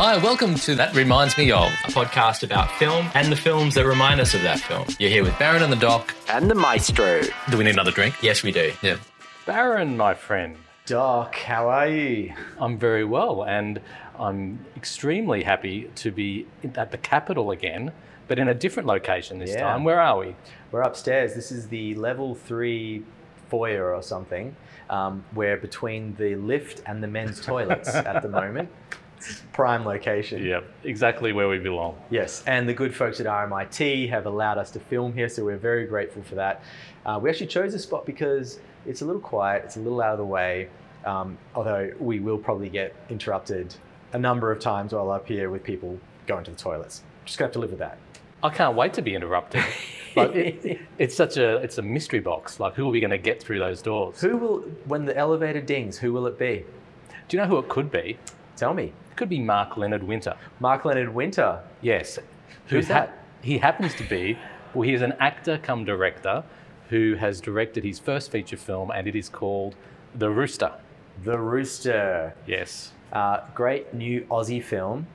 Hi, 0.00 0.16
welcome 0.16 0.54
to 0.54 0.74
That 0.76 0.94
Reminds 0.94 1.36
Me 1.36 1.50
Of. 1.50 1.72
a 1.84 1.88
podcast 1.88 2.44
about 2.44 2.70
film 2.78 3.08
and 3.14 3.32
the 3.32 3.36
films 3.36 3.74
that 3.74 3.84
remind 3.84 4.20
us 4.20 4.32
of 4.32 4.42
that 4.42 4.60
film. 4.60 4.86
You're 5.00 5.10
here 5.10 5.24
with 5.24 5.36
Baron 5.38 5.62
and 5.62 5.72
the 5.72 5.76
Doc. 5.76 6.14
And 6.28 6.48
the 6.48 6.54
maestro. 6.54 7.22
Do 7.50 7.58
we 7.58 7.64
need 7.64 7.72
another 7.74 7.90
drink? 7.90 8.14
Yes, 8.22 8.42
we 8.44 8.52
do. 8.52 8.72
Yeah. 8.82 8.96
Baron, 9.44 9.96
my 9.96 10.14
friend. 10.14 10.56
Doc, 10.86 11.34
how 11.36 11.68
are 11.68 11.88
you? 11.88 12.32
I'm 12.58 12.78
very 12.78 13.04
well, 13.04 13.44
and 13.44 13.80
I'm 14.18 14.64
extremely 14.76 15.42
happy 15.42 15.90
to 15.96 16.10
be 16.12 16.46
at 16.76 16.92
the 16.92 16.98
Capitol 16.98 17.50
again, 17.50 17.90
but 18.28 18.38
in 18.38 18.48
a 18.48 18.54
different 18.54 18.86
location 18.86 19.38
this 19.40 19.50
Yeah. 19.50 19.62
time. 19.62 19.82
Where 19.84 20.00
are 20.00 20.18
we? 20.18 20.36
We're 20.70 20.82
upstairs. 20.82 21.34
This 21.34 21.50
is 21.50 21.68
the 21.68 21.94
level 21.96 22.34
three 22.36 23.02
foyer 23.48 23.92
or 23.94 24.02
something. 24.02 24.54
Um, 24.88 25.24
we're 25.34 25.56
between 25.56 26.14
the 26.16 26.36
lift 26.36 26.82
and 26.86 27.02
the 27.02 27.08
men's 27.08 27.40
toilets 27.44 27.88
at 27.94 28.22
the 28.22 28.28
moment. 28.40 28.68
It's 29.18 29.42
prime 29.52 29.84
location. 29.84 30.44
Yep, 30.44 30.64
exactly 30.84 31.32
where 31.32 31.48
we 31.48 31.58
belong. 31.58 31.96
Yes, 32.10 32.42
and 32.46 32.68
the 32.68 32.74
good 32.74 32.94
folks 32.94 33.20
at 33.20 33.26
RMIT 33.26 34.08
have 34.10 34.26
allowed 34.26 34.58
us 34.58 34.70
to 34.72 34.80
film 34.80 35.12
here, 35.12 35.28
so 35.28 35.44
we're 35.44 35.56
very 35.56 35.86
grateful 35.86 36.22
for 36.22 36.36
that. 36.36 36.62
Uh, 37.04 37.18
we 37.20 37.28
actually 37.28 37.48
chose 37.48 37.72
this 37.72 37.82
spot 37.82 38.06
because 38.06 38.60
it's 38.86 39.02
a 39.02 39.04
little 39.04 39.20
quiet, 39.20 39.62
it's 39.64 39.76
a 39.76 39.80
little 39.80 40.00
out 40.00 40.12
of 40.12 40.18
the 40.18 40.24
way, 40.24 40.68
um, 41.04 41.36
although 41.54 41.92
we 41.98 42.20
will 42.20 42.38
probably 42.38 42.68
get 42.68 42.94
interrupted 43.10 43.74
a 44.12 44.18
number 44.18 44.50
of 44.50 44.60
times 44.60 44.92
while 44.92 45.10
up 45.10 45.26
here 45.26 45.50
with 45.50 45.62
people 45.62 45.98
going 46.26 46.44
to 46.44 46.50
the 46.50 46.56
toilets. 46.56 47.02
Just 47.24 47.38
gonna 47.38 47.48
have 47.48 47.52
to 47.54 47.58
live 47.58 47.70
with 47.70 47.80
that. 47.80 47.98
I 48.42 48.50
can't 48.50 48.76
wait 48.76 48.94
to 48.94 49.02
be 49.02 49.14
interrupted. 49.14 49.64
like, 50.16 50.34
it, 50.34 50.80
it's 50.98 51.16
such 51.16 51.36
a 51.36 51.56
it's 51.56 51.78
a 51.78 51.82
mystery 51.82 52.20
box. 52.20 52.60
Like, 52.60 52.74
who 52.74 52.86
are 52.86 52.90
we 52.90 53.00
going 53.00 53.10
to 53.10 53.18
get 53.18 53.42
through 53.42 53.58
those 53.58 53.82
doors? 53.82 54.20
Who 54.20 54.36
will, 54.36 54.58
when 54.86 55.04
the 55.04 55.16
elevator 55.16 55.60
dings, 55.60 55.98
who 55.98 56.12
will 56.12 56.26
it 56.26 56.38
be? 56.38 56.64
Do 57.28 57.36
you 57.36 57.42
know 57.42 57.48
who 57.48 57.58
it 57.58 57.68
could 57.68 57.90
be? 57.90 58.18
Tell 58.58 58.74
me. 58.74 58.92
It 59.10 59.16
could 59.16 59.28
be 59.28 59.38
Mark 59.38 59.76
Leonard 59.76 60.02
Winter. 60.02 60.36
Mark 60.58 60.84
Leonard 60.84 61.14
Winter. 61.14 61.62
Yes. 61.80 62.18
Who's 62.66 62.86
Who 62.86 62.92
that? 62.92 63.24
he 63.40 63.58
happens 63.58 63.94
to 63.94 64.02
be, 64.04 64.36
well, 64.74 64.82
he 64.82 64.92
is 64.92 65.02
an 65.02 65.12
actor 65.20 65.58
come 65.58 65.84
director 65.84 66.42
who 66.88 67.14
has 67.14 67.40
directed 67.40 67.84
his 67.84 67.98
first 68.00 68.32
feature 68.32 68.56
film, 68.56 68.90
and 68.90 69.06
it 69.06 69.14
is 69.14 69.28
called 69.28 69.76
The 70.14 70.28
Rooster. 70.30 70.72
The 71.22 71.38
Rooster. 71.38 72.34
Yes. 72.46 72.92
Uh, 73.12 73.40
great 73.54 73.94
new 73.94 74.22
Aussie 74.30 74.62
film. 74.62 75.06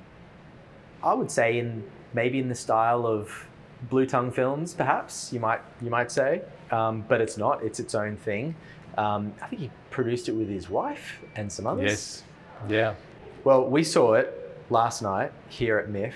I 1.03 1.13
would 1.13 1.29
say 1.29 1.59
in 1.59 1.83
maybe 2.13 2.39
in 2.39 2.47
the 2.47 2.55
style 2.55 3.05
of 3.05 3.47
Blue 3.89 4.05
Tongue 4.05 4.31
films, 4.31 4.73
perhaps 4.73 5.33
you 5.33 5.39
might 5.39 5.59
you 5.81 5.89
might 5.89 6.11
say, 6.11 6.43
um, 6.71 7.03
but 7.09 7.19
it's 7.19 7.37
not. 7.37 7.61
It's 7.61 7.79
its 7.79 7.93
own 7.93 8.15
thing. 8.15 8.55
Um, 8.97 9.33
I 9.41 9.47
think 9.47 9.61
he 9.63 9.71
produced 9.89 10.29
it 10.29 10.31
with 10.33 10.47
his 10.47 10.69
wife 10.69 11.19
and 11.35 11.51
some 11.51 11.67
others. 11.67 11.83
Yes. 11.83 12.23
Yeah. 12.69 12.95
Well, 13.43 13.65
we 13.65 13.83
saw 13.83 14.13
it 14.13 14.57
last 14.69 15.01
night 15.01 15.31
here 15.49 15.77
at 15.77 15.89
MIFF, 15.89 16.13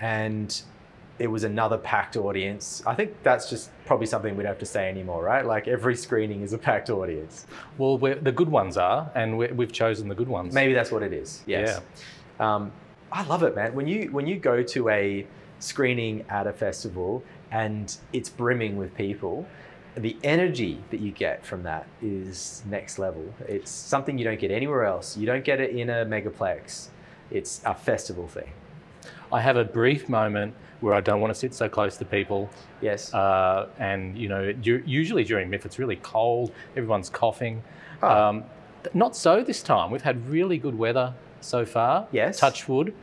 and 0.00 0.62
it 1.18 1.26
was 1.26 1.44
another 1.44 1.76
packed 1.76 2.16
audience. 2.16 2.82
I 2.86 2.94
think 2.94 3.14
that's 3.22 3.50
just 3.50 3.70
probably 3.84 4.06
something 4.06 4.36
we 4.36 4.42
don't 4.42 4.52
have 4.52 4.58
to 4.60 4.66
say 4.66 4.88
anymore, 4.88 5.22
right? 5.22 5.44
Like 5.44 5.68
every 5.68 5.96
screening 5.96 6.42
is 6.42 6.52
a 6.52 6.58
packed 6.58 6.88
audience. 6.88 7.46
Well, 7.76 7.98
we're, 7.98 8.14
the 8.14 8.32
good 8.32 8.48
ones 8.48 8.76
are, 8.76 9.10
and 9.14 9.36
we 9.36 9.48
we've 9.48 9.72
chosen 9.72 10.08
the 10.08 10.14
good 10.14 10.28
ones. 10.28 10.54
Maybe 10.54 10.72
that's 10.72 10.90
what 10.90 11.02
it 11.02 11.12
is. 11.12 11.42
Yes. 11.46 11.80
Um, 12.38 12.72
I 13.12 13.24
love 13.24 13.42
it, 13.42 13.54
man. 13.54 13.74
When 13.74 13.86
you 13.86 14.10
when 14.12 14.26
you 14.26 14.36
go 14.36 14.62
to 14.62 14.88
a 14.88 15.26
screening 15.58 16.24
at 16.30 16.46
a 16.46 16.52
festival 16.52 17.22
and 17.50 17.94
it's 18.12 18.30
brimming 18.30 18.76
with 18.76 18.94
people, 18.94 19.46
the 19.96 20.16
energy 20.22 20.82
that 20.90 21.00
you 21.00 21.10
get 21.10 21.44
from 21.44 21.62
that 21.64 21.86
is 22.00 22.62
next 22.68 22.98
level. 22.98 23.24
It's 23.48 23.70
something 23.70 24.18
you 24.18 24.24
don't 24.24 24.38
get 24.38 24.50
anywhere 24.50 24.84
else. 24.84 25.16
You 25.16 25.26
don't 25.26 25.44
get 25.44 25.60
it 25.60 25.70
in 25.70 25.90
a 25.90 26.04
megaplex. 26.04 26.88
It's 27.30 27.60
a 27.64 27.74
festival 27.74 28.28
thing. 28.28 28.50
I 29.32 29.40
have 29.40 29.56
a 29.56 29.64
brief 29.64 30.08
moment 30.08 30.54
where 30.80 30.94
I 30.94 31.00
don't 31.00 31.20
want 31.20 31.32
to 31.32 31.38
sit 31.38 31.54
so 31.54 31.68
close 31.68 31.96
to 31.98 32.04
people. 32.04 32.50
Yes. 32.80 33.12
Uh, 33.12 33.68
and, 33.78 34.16
you 34.16 34.28
know, 34.28 34.54
usually 34.62 35.24
during 35.24 35.50
MIFF, 35.50 35.66
it's 35.66 35.78
really 35.78 35.96
cold, 35.96 36.52
everyone's 36.76 37.10
coughing. 37.10 37.62
Oh. 38.02 38.08
Um, 38.08 38.44
not 38.94 39.14
so 39.14 39.42
this 39.42 39.62
time. 39.62 39.90
We've 39.90 40.02
had 40.02 40.26
really 40.28 40.56
good 40.56 40.76
weather 40.76 41.14
so 41.40 41.64
far. 41.64 42.08
Yes. 42.12 42.38
Touch 42.38 42.68
wood. 42.68 42.94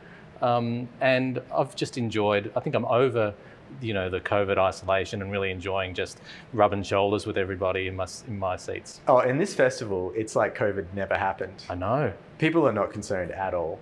Um, 0.42 0.88
and 1.00 1.40
I've 1.56 1.74
just 1.76 1.98
enjoyed, 1.98 2.52
I 2.54 2.60
think 2.60 2.74
I'm 2.74 2.84
over, 2.84 3.34
you 3.80 3.94
know, 3.94 4.08
the 4.08 4.20
COVID 4.20 4.58
isolation 4.58 5.22
and 5.22 5.30
really 5.30 5.50
enjoying 5.50 5.94
just 5.94 6.20
rubbing 6.52 6.82
shoulders 6.82 7.26
with 7.26 7.38
everybody 7.38 7.88
in 7.88 7.96
my, 7.96 8.06
in 8.26 8.38
my 8.38 8.56
seats. 8.56 9.00
oh, 9.08 9.20
in 9.20 9.38
this 9.38 9.54
festival, 9.54 10.12
it's 10.16 10.36
like 10.36 10.56
COVID 10.56 10.86
never 10.94 11.16
happened. 11.16 11.64
I 11.68 11.74
know. 11.74 12.12
people 12.38 12.66
are 12.66 12.72
not 12.72 12.92
concerned 12.92 13.32
at 13.32 13.54
all. 13.54 13.80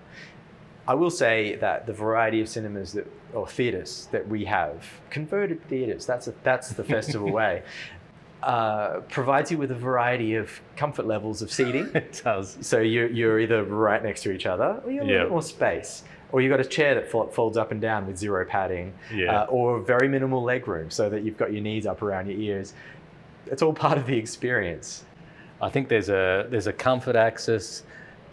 I 0.87 0.93
will 0.93 1.09
say 1.09 1.55
that 1.55 1.85
the 1.85 1.93
variety 1.93 2.39
of 2.39 2.47
cinemas 2.47 2.93
that, 2.93 3.11
or 3.33 3.45
theatres 3.47 4.07
that 4.11 4.25
we 4.27 4.45
have, 4.45 4.85
converted 5.09 5.67
theatres, 5.67 6.05
that's, 6.05 6.27
a, 6.27 6.33
that's 6.43 6.69
the 6.69 6.83
festival 6.83 7.29
way, 7.41 7.63
uh, 8.41 9.01
provides 9.09 9.51
you 9.51 9.57
with 9.57 9.71
a 9.71 9.75
variety 9.75 10.35
of 10.35 10.61
comfort 10.77 11.05
levels 11.05 11.41
of 11.41 11.51
seating. 11.51 11.89
It 11.95 12.21
does. 12.23 12.57
So 12.61 12.79
you're, 12.79 13.09
you're 13.09 13.39
either 13.39 13.63
right 13.63 14.01
next 14.01 14.23
to 14.23 14.31
each 14.31 14.45
other, 14.45 14.81
or 14.85 14.91
you 14.91 14.99
have 15.01 15.09
a 15.09 15.23
bit 15.23 15.29
more 15.29 15.41
space, 15.41 16.03
or 16.31 16.41
you've 16.41 16.51
got 16.51 16.59
a 16.59 16.65
chair 16.65 16.95
that 16.95 17.11
folds 17.33 17.57
up 17.57 17.71
and 17.71 17.79
down 17.79 18.05
with 18.05 18.17
zero 18.17 18.45
padding, 18.45 18.93
Yeah. 19.13 19.41
uh, 19.43 19.45
or 19.45 19.79
very 19.79 20.07
minimal 20.07 20.43
leg 20.43 20.67
room 20.67 20.89
so 20.91 21.09
that 21.09 21.23
you've 21.23 21.37
got 21.37 21.53
your 21.53 21.61
knees 21.61 21.85
up 21.85 22.01
around 22.01 22.27
your 22.27 22.37
ears. 22.39 22.73
It's 23.45 23.61
all 23.61 23.73
part 23.73 23.97
of 23.97 24.05
the 24.07 24.17
experience. 24.17 25.05
I 25.61 25.69
think 25.69 25.87
there's 25.89 26.09
a 26.09 26.47
there's 26.49 26.67
a 26.67 26.73
comfort 26.73 27.15
axis 27.15 27.83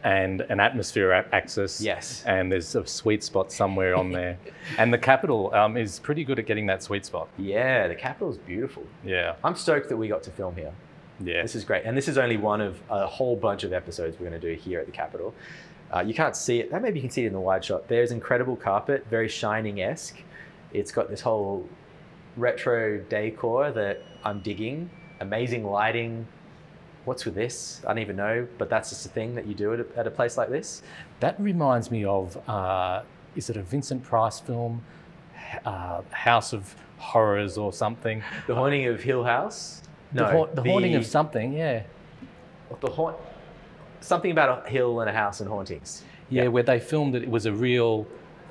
and 0.03 0.43
an 0.43 0.61
atmosphere 0.61 1.13
axis. 1.33 1.81
Yes. 1.81 2.23
And 2.27 2.53
there's 2.53 2.75
a 2.75 2.87
sweet 2.87 3.25
spot 3.25 3.51
somewhere 3.51 3.95
on 3.95 4.13
there. 4.13 4.37
and 4.79 4.93
the 4.93 4.99
Capitol 4.99 5.53
um, 5.55 5.79
is 5.79 5.99
pretty 5.99 6.25
good 6.25 6.39
at 6.39 6.45
getting 6.47 6.67
that 6.67 6.83
sweet 6.83 7.07
spot. 7.07 7.29
Yeah, 7.39 7.89
the 7.89 7.95
Capitol 7.95 8.31
is 8.31 8.37
beautiful. 8.37 8.85
Yeah. 9.03 9.37
I'm 9.43 9.57
stoked 9.57 9.89
that 9.89 9.97
we 9.97 10.09
got 10.09 10.23
to 10.25 10.31
film 10.31 10.57
here. 10.57 10.73
Yeah. 11.21 11.41
This 11.41 11.55
is 11.55 11.65
great. 11.65 11.85
And 11.87 11.97
this 11.97 12.07
is 12.07 12.19
only 12.19 12.37
one 12.37 12.61
of 12.61 12.79
a 12.91 13.07
whole 13.07 13.35
bunch 13.35 13.65
of 13.65 13.73
episodes 13.73 14.19
we're 14.21 14.29
going 14.29 14.39
to 14.39 14.55
do 14.55 14.61
here 14.61 14.79
at 14.81 14.85
the 14.87 14.93
Capitol. 14.93 15.33
Uh, 15.95 16.01
you 16.01 16.13
can't 16.13 16.35
see 16.35 16.59
it. 16.59 16.71
That 16.71 16.83
Maybe 16.83 16.99
you 16.99 17.03
can 17.03 17.11
see 17.11 17.23
it 17.23 17.29
in 17.29 17.33
the 17.33 17.41
wide 17.41 17.65
shot. 17.65 17.87
There's 17.87 18.11
incredible 18.11 18.57
carpet, 18.57 19.07
very 19.09 19.29
shining 19.29 19.81
esque. 19.81 20.17
It's 20.73 20.91
got 20.91 21.09
this 21.09 21.21
whole 21.21 21.69
retro 22.37 22.99
decor 22.99 23.71
that 23.71 24.03
I'm 24.25 24.41
digging. 24.41 24.91
Amazing 25.21 25.65
lighting. 25.65 26.27
What's 27.05 27.25
with 27.25 27.37
this? 27.37 27.81
I 27.85 27.89
don't 27.89 27.99
even 27.99 28.17
know, 28.17 28.49
but 28.59 28.69
that's 28.69 28.89
just 28.89 29.07
a 29.07 29.09
thing 29.09 29.37
that 29.37 29.47
you 29.47 29.55
do 29.55 29.75
at 29.75 29.81
a, 29.81 29.87
at 29.97 30.07
a 30.07 30.11
place 30.11 30.37
like 30.37 30.51
this. 30.51 30.83
That 31.21 31.39
reminds 31.39 31.91
me 31.91 32.05
of 32.05 32.37
uh, 32.49 33.03
is 33.37 33.49
it 33.51 33.57
a 33.57 33.63
Vincent 33.63 34.03
Price 34.03 34.41
film? 34.41 34.83
Uh, 35.65 36.03
House 36.11 36.53
of 36.53 36.75
Horrors 36.99 37.57
or 37.57 37.73
something. 37.73 38.23
The 38.49 38.55
Haunting 38.55 38.87
of 38.87 39.01
Hill 39.03 39.23
House. 39.23 39.83
The, 40.13 40.27
hau- 40.27 40.47
the 40.47 40.63
haunting 40.63 40.95
of 40.95 41.07
something, 41.07 41.53
yeah. 41.53 41.83
the 42.81 42.91
haunt. 42.91 43.17
Something 44.05 44.31
about 44.33 44.67
a 44.67 44.71
hill 44.71 45.01
and 45.01 45.09
a 45.09 45.13
house 45.13 45.41
and 45.41 45.49
hauntings. 45.49 46.03
yeah. 46.29 46.49
where 46.49 46.63
they 46.63 46.79
filmed 46.81 47.15
it. 47.15 47.23
It 47.23 47.31
was 47.31 47.47
a 47.47 47.53
real 47.53 48.07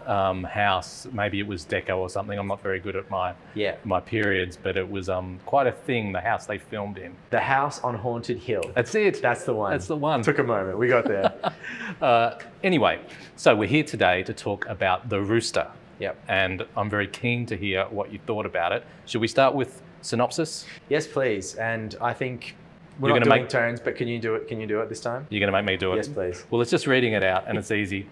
um, 0.07 0.43
house. 0.43 1.07
Maybe 1.13 1.39
it 1.39 1.47
was 1.47 1.63
deco 1.65 1.97
or 1.97 2.09
something. 2.09 2.37
I'm 2.37 2.47
not 2.47 2.61
very 2.61 2.79
good 2.79 2.95
at 2.95 3.09
my 3.09 3.33
Yeah. 3.55 3.75
my 3.85 3.99
periods, 4.01 4.57
but 4.61 4.75
it 4.77 4.89
was 4.89 5.09
um, 5.09 5.39
quite 5.45 5.67
a 5.67 5.71
thing. 5.71 6.11
The 6.11 6.21
house 6.21 6.45
they 6.45 6.57
filmed 6.57 6.97
in. 6.97 7.15
The 7.29 7.39
House 7.39 7.79
on 7.81 7.95
Haunted 7.95 8.37
Hill. 8.39 8.63
That's 8.75 8.95
it. 8.95 9.21
That's 9.21 9.43
the 9.45 9.53
one. 9.53 9.71
That's 9.71 9.87
the 9.87 9.95
one. 9.95 10.21
Took 10.23 10.39
a 10.39 10.43
moment. 10.43 10.77
We 10.77 10.87
got 10.87 11.05
there. 11.05 11.33
Uh, 12.01 12.37
anyway, 12.63 12.99
so 13.35 13.55
we're 13.55 13.67
here 13.67 13.83
today 13.83 14.23
to 14.23 14.33
talk 14.33 14.65
about 14.67 15.07
the 15.09 15.21
rooster, 15.21 15.67
yep. 15.99 16.17
and 16.27 16.65
I'm 16.75 16.89
very 16.89 17.07
keen 17.07 17.45
to 17.45 17.55
hear 17.55 17.85
what 17.89 18.11
you 18.11 18.19
thought 18.25 18.45
about 18.45 18.71
it. 18.73 18.83
Should 19.05 19.21
we 19.21 19.27
start 19.27 19.53
with 19.53 19.81
synopsis? 20.01 20.65
Yes, 20.89 21.07
please. 21.07 21.55
And 21.55 21.95
I 22.01 22.11
think 22.13 22.55
we're 22.99 23.09
You're 23.09 23.19
not 23.19 23.25
doing 23.25 23.41
make- 23.43 23.49
turns, 23.49 23.79
but 23.79 23.95
can 23.95 24.07
you 24.07 24.19
do 24.19 24.35
it? 24.35 24.47
Can 24.47 24.59
you 24.59 24.67
do 24.67 24.79
it 24.81 24.89
this 24.89 24.99
time? 25.01 25.25
You're 25.29 25.39
going 25.39 25.51
to 25.51 25.57
make 25.57 25.65
me 25.65 25.77
do 25.77 25.93
it. 25.93 25.97
Yes, 25.97 26.07
please. 26.07 26.45
Well, 26.49 26.61
it's 26.61 26.71
just 26.71 26.87
reading 26.87 27.13
it 27.13 27.23
out, 27.23 27.45
and 27.47 27.57
it's 27.57 27.71
easy. 27.81 28.07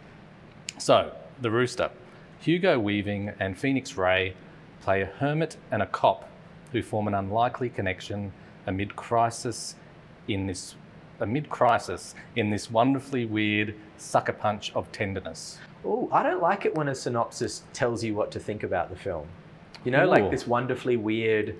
So, 0.77 1.13
the 1.41 1.51
rooster. 1.51 1.89
Hugo 2.39 2.79
Weaving 2.79 3.31
and 3.39 3.57
Phoenix 3.57 3.93
Raei 3.93 4.33
play 4.81 5.01
a 5.01 5.05
hermit 5.05 5.57
and 5.69 5.81
a 5.83 5.85
cop 5.85 6.27
who 6.71 6.81
form 6.81 7.07
an 7.07 7.13
unlikely 7.13 7.69
connection 7.69 8.31
amid 8.65 8.95
crisis 8.95 9.75
in 10.27 10.47
this 10.47 10.75
amid 11.19 11.49
crisis 11.49 12.15
in 12.35 12.49
this 12.49 12.71
wonderfully 12.71 13.25
weird 13.27 13.75
sucker 13.97 14.33
punch 14.33 14.71
of 14.73 14.91
tenderness. 14.91 15.59
Oh, 15.85 16.09
I 16.11 16.23
don't 16.23 16.41
like 16.41 16.65
it 16.65 16.73
when 16.73 16.87
a 16.87 16.95
synopsis 16.95 17.61
tells 17.73 18.03
you 18.03 18.15
what 18.15 18.31
to 18.31 18.39
think 18.39 18.63
about 18.63 18.89
the 18.89 18.95
film. 18.95 19.27
You 19.83 19.91
know, 19.91 20.05
Ooh. 20.05 20.09
like 20.09 20.31
this 20.31 20.47
wonderfully 20.47 20.97
weird. 20.97 21.55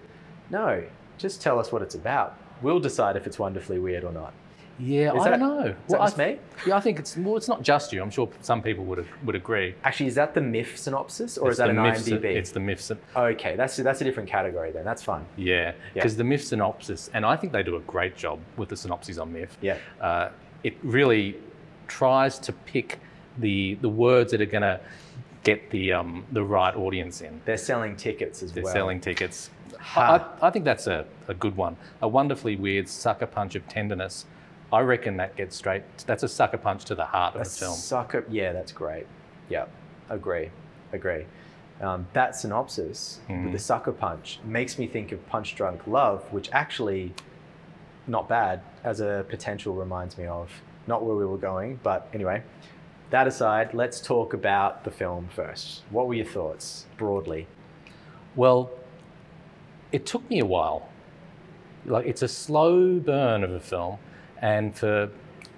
No, 0.50 0.84
just 1.20 1.42
tell 1.42 1.60
us 1.60 1.72
what 1.72 1.84
it's 1.84 1.94
about. 1.94 2.40
We'll 2.62 2.80
decide 2.80 3.16
if 3.16 3.26
it's 3.28 3.40
wonderfully 3.40 3.80
weird 3.80 4.04
or 4.04 4.12
not. 4.12 4.34
Yeah, 4.80 5.14
Is 5.14 5.22
I 5.22 5.30
that- 5.32 5.40
don't 5.40 5.58
know. 5.58 5.66
Is 5.68 5.76
that 5.90 6.02
I 6.02 6.06
just 6.06 6.18
me? 6.18 6.40
Yeah, 6.66 6.76
I 6.76 6.80
think 6.80 6.98
it's 6.98 7.16
well. 7.16 7.38
It's 7.38 7.48
not 7.48 7.62
just 7.62 7.94
you. 7.94 8.02
I'm 8.02 8.10
sure 8.10 8.28
some 8.42 8.64
people 8.64 8.84
would 8.86 9.06
would 9.26 9.36
agree. 9.36 9.76
Actually, 9.84 10.08
is 10.08 10.16
that 10.16 10.34
the 10.34 10.42
MIFF 10.42 10.76
synopsis 10.78 11.38
or 11.38 11.50
It's 11.50 11.56
is 11.56 11.58
that 11.60 11.70
an 11.70 11.76
myths- 11.82 12.08
IMDb? 12.10 12.24
It's 12.36 12.52
the 12.52 12.62
myths. 12.62 12.92
Okay, 13.16 13.56
that's 13.56 13.76
that's 13.78 14.02
a 14.02 14.04
different 14.04 14.28
category 14.30 14.72
then. 14.72 14.84
That's 14.84 15.04
fine. 15.04 15.26
Yeah, 15.38 15.54
Yeah. 15.54 15.74
because 15.94 16.16
the 16.18 16.24
MIFF 16.24 16.44
synopsis, 16.44 17.12
and 17.14 17.26
I 17.26 17.36
think 17.36 17.54
they 17.54 17.62
do 17.64 17.76
a 17.76 17.82
great 17.82 18.16
job 18.16 18.40
with 18.58 18.70
the 18.70 18.76
synopses 18.78 19.20
on 19.20 19.32
MIFF. 19.32 19.56
Yeah. 19.62 19.78
Uh, 20.00 20.30
it 20.64 20.74
really 20.82 21.36
tries 21.88 22.40
to 22.40 22.52
pick 22.54 23.00
the 23.38 23.76
the 23.82 23.90
words 23.90 24.32
that 24.32 24.42
are 24.42 24.46
going 24.46 24.62
to 24.64 24.80
get 25.44 25.70
the 25.70 25.94
um, 25.94 26.26
the 26.32 26.44
right 26.44 26.76
audience 26.76 27.22
in. 27.22 27.40
They're 27.46 27.58
selling 27.58 27.96
tickets 27.98 28.42
as 28.42 28.56
well. 28.56 28.64
They're 28.64 28.74
selling 28.74 29.00
tickets. 29.00 29.52
I, 29.96 30.26
I 30.42 30.50
think 30.50 30.66
that's 30.66 30.88
a, 30.88 31.06
a 31.28 31.34
good 31.34 31.56
one. 31.58 31.78
A 32.02 32.08
wonderfully 32.08 32.56
weird 32.56 32.88
sucker 32.90 33.26
punch 33.28 33.56
of 33.56 33.68
tenderness. 33.68 34.26
I 34.74 34.80
reckon 34.82 35.18
that 35.18 35.36
gets 35.36 35.56
straight. 35.56 35.84
That's 36.06 36.24
a 36.24 36.28
sucker 36.30 36.58
punch 36.58 36.86
to 36.86 36.96
the 36.96 37.06
heart 37.06 37.36
of 37.36 37.42
A 37.42 37.44
the 37.44 37.50
film. 37.50 37.76
sucker. 37.76 38.26
Yeah, 38.30 38.54
that's 38.54 38.72
great. 38.72 39.06
Yeah, 39.50 39.66
agree, 40.10 40.50
agree. 40.94 41.26
Um, 41.82 42.08
that 42.14 42.36
synopsis 42.36 43.20
with 43.28 43.38
Mm. 43.38 43.52
the 43.52 43.60
sucker 43.60 43.92
punch 43.92 44.40
makes 44.46 44.78
me 44.78 44.88
think 44.88 45.12
of 45.12 45.26
Punch 45.28 45.56
Drunk 45.56 45.88
Love, 45.88 46.24
which 46.32 46.50
actually, 46.54 47.14
not 48.08 48.30
bad 48.30 48.62
as 48.84 49.00
a 49.02 49.26
potential 49.30 49.74
reminds 49.74 50.18
me 50.18 50.26
of. 50.26 50.52
Not 50.88 51.04
where 51.04 51.16
we 51.16 51.26
were 51.26 51.38
going, 51.38 51.80
but 51.84 52.08
anyway. 52.14 52.44
That 53.10 53.28
aside, 53.28 53.74
let's 53.74 54.00
talk 54.00 54.34
about 54.34 54.84
the 54.86 54.92
film 54.92 55.28
first. 55.36 55.82
What 55.90 56.08
were 56.08 56.14
your 56.14 56.26
thoughts 56.26 56.86
broadly? 56.98 57.46
Well, 58.36 58.70
it 59.92 60.06
took 60.06 60.28
me 60.30 60.40
a 60.40 60.46
while. 60.46 60.90
Like 61.86 62.06
it's 62.06 62.22
a 62.22 62.28
slow 62.28 63.00
burn 63.00 63.44
of 63.44 63.52
a 63.52 63.60
film, 63.60 63.98
and 64.42 64.76
for 64.76 65.10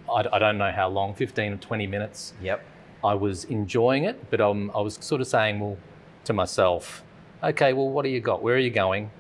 I, 0.10 0.24
I 0.32 0.40
don't 0.40 0.58
know 0.58 0.72
how 0.72 0.88
long, 0.90 1.14
fifteen 1.14 1.54
or 1.54 1.58
twenty 1.58 1.88
minutes, 1.88 2.34
Yep. 2.42 2.64
I 3.04 3.14
was 3.16 3.44
enjoying 3.46 4.06
it, 4.06 4.30
but 4.30 4.40
um, 4.40 4.72
I 4.74 4.80
was 4.80 4.96
sort 5.02 5.20
of 5.20 5.28
saying, 5.28 5.60
well, 5.60 5.78
to 6.24 6.32
myself, 6.32 7.04
okay, 7.44 7.74
well, 7.74 7.90
what 7.90 8.04
do 8.04 8.10
you 8.10 8.22
got? 8.22 8.42
Where 8.42 8.56
are 8.56 8.60
you 8.60 8.70
going? 8.70 9.12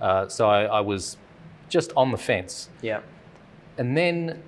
Uh, 0.00 0.26
so 0.28 0.48
I, 0.48 0.64
I 0.64 0.80
was 0.80 1.18
just 1.68 1.92
on 1.96 2.10
the 2.12 2.16
fence, 2.18 2.70
Yep. 2.80 3.04
and 3.76 3.94
then 3.96 4.42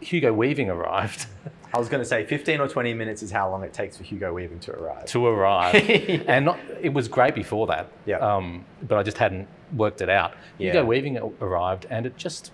Hugo 0.00 0.32
Weaving 0.32 0.70
arrived 0.76 1.26
I 1.74 1.78
was 1.78 1.88
going 1.88 2.02
to 2.02 2.08
say 2.08 2.26
15 2.26 2.60
or 2.60 2.68
20 2.68 2.92
minutes 2.94 3.22
is 3.22 3.30
how 3.30 3.50
long 3.50 3.62
it 3.64 3.72
takes 3.72 3.96
for 3.96 4.02
Hugo 4.04 4.32
Weaving 4.34 4.60
to 4.60 4.72
arrive. 4.72 5.06
to 5.06 5.26
arrive, 5.26 5.74
and 6.26 6.44
not, 6.44 6.58
it 6.80 6.92
was 6.92 7.08
great 7.08 7.34
before 7.34 7.66
that. 7.68 7.90
Yeah. 8.04 8.18
Um, 8.18 8.64
but 8.82 8.98
I 8.98 9.02
just 9.02 9.16
hadn't 9.18 9.48
worked 9.74 10.02
it 10.02 10.10
out. 10.10 10.34
Yeah. 10.58 10.72
Hugo 10.72 10.84
Weaving 10.84 11.18
arrived, 11.40 11.86
and 11.88 12.04
it 12.06 12.16
just 12.16 12.52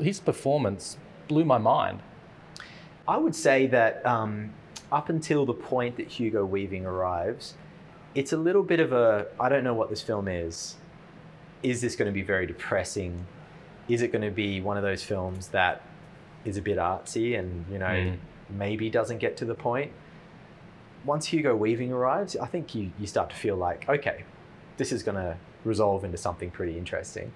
his 0.00 0.20
performance 0.20 0.96
blew 1.28 1.44
my 1.44 1.58
mind. 1.58 2.00
I 3.08 3.16
would 3.18 3.34
say 3.34 3.66
that 3.68 4.04
um, 4.06 4.52
up 4.92 5.08
until 5.08 5.44
the 5.46 5.54
point 5.54 5.96
that 5.96 6.06
Hugo 6.08 6.44
Weaving 6.44 6.86
arrives, 6.86 7.54
it's 8.14 8.32
a 8.32 8.36
little 8.36 8.62
bit 8.62 8.78
of 8.80 8.92
a 8.92 9.26
I 9.40 9.48
don't 9.48 9.64
know 9.64 9.74
what 9.74 9.90
this 9.90 10.02
film 10.02 10.28
is. 10.28 10.76
Is 11.62 11.80
this 11.80 11.96
going 11.96 12.06
to 12.06 12.12
be 12.12 12.22
very 12.22 12.46
depressing? 12.46 13.26
Is 13.88 14.02
it 14.02 14.12
going 14.12 14.22
to 14.22 14.30
be 14.30 14.60
one 14.60 14.76
of 14.76 14.82
those 14.84 15.02
films 15.02 15.48
that 15.48 15.82
is 16.44 16.56
a 16.56 16.62
bit 16.62 16.78
artsy 16.78 17.36
and 17.38 17.64
you 17.70 17.78
know 17.78 17.86
Mm. 17.86 18.18
Maybe 18.50 18.90
doesn't 18.90 19.18
get 19.18 19.36
to 19.38 19.44
the 19.44 19.54
point? 19.54 19.92
Once 21.04 21.26
Hugo 21.26 21.54
Weaving 21.54 21.92
arrives, 21.92 22.36
I 22.36 22.46
think 22.46 22.74
you, 22.74 22.90
you 22.98 23.06
start 23.06 23.30
to 23.30 23.36
feel 23.36 23.56
like 23.56 23.88
okay, 23.88 24.24
this 24.76 24.92
is 24.92 25.02
going 25.02 25.16
to 25.16 25.36
resolve 25.64 26.04
into 26.04 26.16
something 26.18 26.50
pretty 26.50 26.76
interesting. 26.78 27.32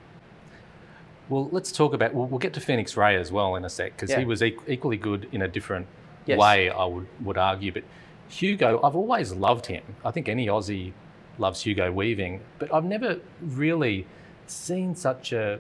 Well, 1.29 1.49
let's 1.53 1.71
talk 1.71 1.95
about. 1.95 2.13
We'll, 2.15 2.27
we'll 2.27 2.39
get 2.41 2.53
to 2.55 2.61
Phoenix 2.61 2.95
Raei 2.95 3.19
as 3.19 3.31
well 3.31 3.55
in 3.57 3.65
a 3.65 3.71
sec 3.71 3.93
because 3.97 4.11
Yeah. 4.11 4.19
he 4.21 4.25
was 4.25 4.43
e- 4.43 4.57
equally 4.67 4.97
good 4.97 5.29
in 5.33 5.43
a 5.43 5.49
different 5.49 5.87
Yes. 6.27 6.39
way. 6.39 6.69
I 6.71 6.85
would 6.85 7.07
would 7.25 7.39
argue, 7.39 7.73
but 7.73 7.85
Hugo, 8.29 8.81
I've 8.83 8.97
always 8.97 9.33
loved 9.33 9.67
him. 9.67 9.83
I 10.05 10.11
think 10.11 10.29
any 10.29 10.47
Aussie 10.47 10.93
loves 11.39 11.63
Hugo 11.63 11.91
Weaving, 11.93 12.41
but 12.59 12.73
I've 12.75 12.85
never 12.85 13.21
really 13.41 14.07
seen 14.47 14.95
such 14.95 15.33
a 15.33 15.59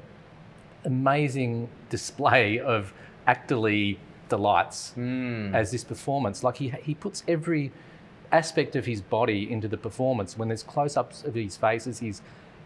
amazing 0.85 1.69
display 1.89 2.59
of 2.59 2.93
actorly 3.29 3.99
delights 4.31 4.95
Mm. 4.97 5.55
as 5.55 5.71
this 5.73 5.85
performance. 5.85 6.43
Like 6.43 6.57
he 6.57 6.69
he 6.89 6.95
puts 6.95 7.23
every 7.29 7.71
aspect 8.33 8.77
of 8.77 8.87
his 8.87 9.01
body 9.03 9.51
into 9.53 9.69
the 9.69 9.77
performance. 9.77 10.39
When 10.39 10.49
there's 10.49 10.63
close-ups 10.63 11.25
of 11.25 11.35
his 11.35 11.57
faces, 11.57 11.99
his 11.99 12.23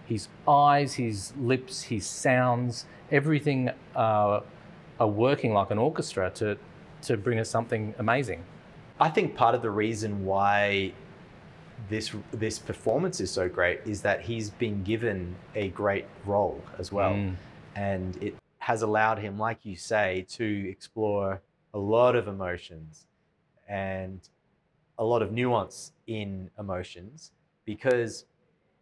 his 0.07 0.29
eyes, 0.47 0.95
his 0.95 1.33
lips, 1.37 1.85
his 1.85 2.07
sounds, 2.07 2.85
everything 3.11 3.71
uh, 3.97 4.41
are 5.01 5.09
working 5.09 5.53
like 5.55 5.71
an 5.71 5.79
orchestra 5.79 6.31
to 6.41 6.57
to 7.03 7.17
bring 7.17 7.39
us 7.41 7.51
something 7.51 7.95
amazing. 7.99 8.45
I 9.01 9.09
think 9.11 9.35
part 9.35 9.55
of 9.55 9.63
the 9.63 9.71
reason 9.71 10.25
why 10.25 10.93
this 11.89 12.15
this 12.31 12.59
performance 12.59 13.21
is 13.21 13.31
so 13.31 13.49
great 13.49 13.81
is 13.87 14.03
that 14.03 14.21
he's 14.23 14.51
been 14.51 14.83
given 14.85 15.35
a 15.55 15.69
great 15.71 16.07
role 16.25 16.63
as 16.79 16.93
well, 16.93 17.13
Mm. 17.15 17.35
and 17.75 18.23
it 18.23 18.35
has 18.59 18.81
allowed 18.83 19.19
him, 19.19 19.39
like 19.39 19.65
you 19.67 19.77
say, 19.77 20.25
to 20.39 20.45
explore 20.71 21.41
a 21.75 21.79
lot 21.79 22.17
of 22.17 22.29
emotions 22.29 23.05
and 23.69 24.21
a 24.99 25.05
lot 25.05 25.21
of 25.23 25.33
nuance 25.33 25.93
in 26.07 26.49
emotions 26.59 27.33
because 27.65 28.25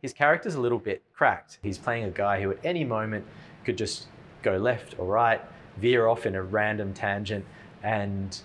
his 0.02 0.12
character's 0.12 0.54
a 0.56 0.60
little 0.60 0.78
bit 0.78 1.02
cracked. 1.14 1.58
He's 1.62 1.78
playing 1.78 2.04
a 2.04 2.10
guy 2.10 2.40
who 2.42 2.50
at 2.50 2.58
any 2.64 2.84
moment 2.84 3.24
could 3.64 3.78
just 3.78 4.06
go 4.42 4.56
left 4.58 4.96
or 4.98 5.06
right, 5.06 5.40
veer 5.78 6.06
off 6.08 6.26
in 6.26 6.34
a 6.34 6.42
random 6.42 6.92
tangent, 6.92 7.44
and 7.82 8.38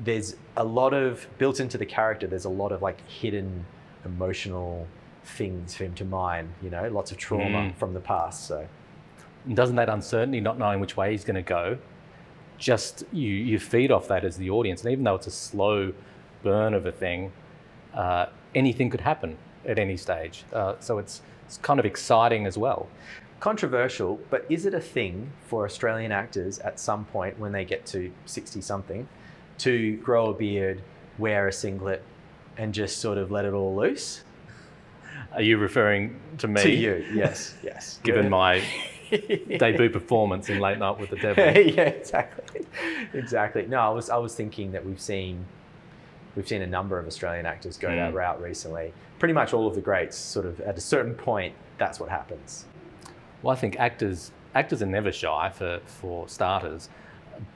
there's 0.00 0.36
a 0.56 0.64
lot 0.64 0.92
of 0.92 1.26
built 1.38 1.60
into 1.60 1.78
the 1.78 1.86
character. 1.86 2.26
There's 2.26 2.44
a 2.44 2.50
lot 2.50 2.72
of 2.72 2.82
like 2.82 3.00
hidden 3.08 3.64
emotional 4.04 4.86
things 5.24 5.74
for 5.76 5.84
him 5.84 5.94
to 5.94 6.04
mine. 6.04 6.52
You 6.62 6.70
know, 6.70 6.88
lots 6.88 7.12
of 7.12 7.16
trauma 7.18 7.70
Mm. 7.70 7.76
from 7.76 7.94
the 7.94 8.00
past. 8.00 8.46
So 8.46 8.66
doesn't 9.54 9.76
that 9.76 9.88
uncertainty, 9.88 10.40
not 10.40 10.58
knowing 10.58 10.80
which 10.80 10.96
way 10.96 11.12
he's 11.12 11.24
going 11.24 11.36
to 11.36 11.42
go, 11.42 11.78
just 12.62 13.02
you 13.12 13.28
you 13.28 13.58
feed 13.58 13.90
off 13.90 14.06
that 14.08 14.24
as 14.24 14.36
the 14.36 14.48
audience, 14.48 14.82
and 14.84 14.92
even 14.92 15.04
though 15.04 15.16
it's 15.16 15.26
a 15.26 15.32
slow 15.32 15.92
burn 16.44 16.74
of 16.74 16.86
a 16.86 16.92
thing, 16.92 17.32
uh, 17.92 18.26
anything 18.54 18.88
could 18.88 19.00
happen 19.00 19.36
at 19.66 19.78
any 19.78 19.96
stage. 19.96 20.44
Uh, 20.52 20.74
so 20.78 20.98
it's 20.98 21.22
it's 21.44 21.58
kind 21.58 21.80
of 21.80 21.84
exciting 21.86 22.46
as 22.46 22.56
well. 22.56 22.86
controversial, 23.40 24.20
but 24.30 24.46
is 24.48 24.66
it 24.66 24.74
a 24.74 24.80
thing 24.80 25.28
for 25.48 25.64
Australian 25.64 26.12
actors 26.12 26.60
at 26.60 26.78
some 26.78 27.04
point 27.06 27.36
when 27.40 27.50
they 27.50 27.64
get 27.64 27.84
to 27.84 28.12
60 28.26 28.60
something 28.60 29.08
to 29.58 29.96
grow 29.96 30.30
a 30.30 30.34
beard, 30.34 30.80
wear 31.18 31.48
a 31.48 31.52
singlet, 31.52 32.00
and 32.56 32.72
just 32.72 32.98
sort 32.98 33.18
of 33.18 33.32
let 33.32 33.44
it 33.44 33.52
all 33.52 33.74
loose? 33.74 34.22
Are 35.32 35.42
you 35.42 35.58
referring 35.58 36.20
to 36.38 36.46
me? 36.46 36.62
To 36.62 36.70
you, 36.70 37.04
yes, 37.12 37.54
yes. 37.64 37.98
Given 38.04 38.30
my 38.30 38.62
debut 39.58 39.90
performance 39.90 40.48
in 40.48 40.58
Late 40.60 40.78
Night 40.78 40.98
with 40.98 41.10
the 41.10 41.16
Devil. 41.16 41.44
yeah, 41.62 41.82
exactly, 41.82 42.66
exactly. 43.12 43.66
No, 43.66 43.78
I 43.80 43.88
was 43.90 44.10
I 44.10 44.16
was 44.16 44.34
thinking 44.34 44.72
that 44.72 44.84
we've 44.84 45.00
seen 45.00 45.44
we've 46.36 46.48
seen 46.48 46.62
a 46.62 46.66
number 46.66 46.98
of 46.98 47.06
Australian 47.06 47.46
actors 47.46 47.76
go 47.76 47.88
that 47.88 48.12
Mm. 48.12 48.14
route 48.14 48.40
recently. 48.40 48.92
Pretty 49.18 49.34
much 49.34 49.52
all 49.52 49.66
of 49.66 49.74
the 49.74 49.80
greats, 49.80 50.16
sort 50.16 50.46
of 50.46 50.60
at 50.62 50.76
a 50.76 50.80
certain 50.80 51.14
point, 51.14 51.54
that's 51.78 52.00
what 52.00 52.08
happens. 52.08 52.64
Well, 53.42 53.52
I 53.54 53.58
think 53.58 53.78
actors 53.78 54.32
actors 54.54 54.82
are 54.82 54.86
never 54.86 55.12
shy 55.12 55.50
for 55.54 55.80
for 55.86 56.28
starters, 56.28 56.88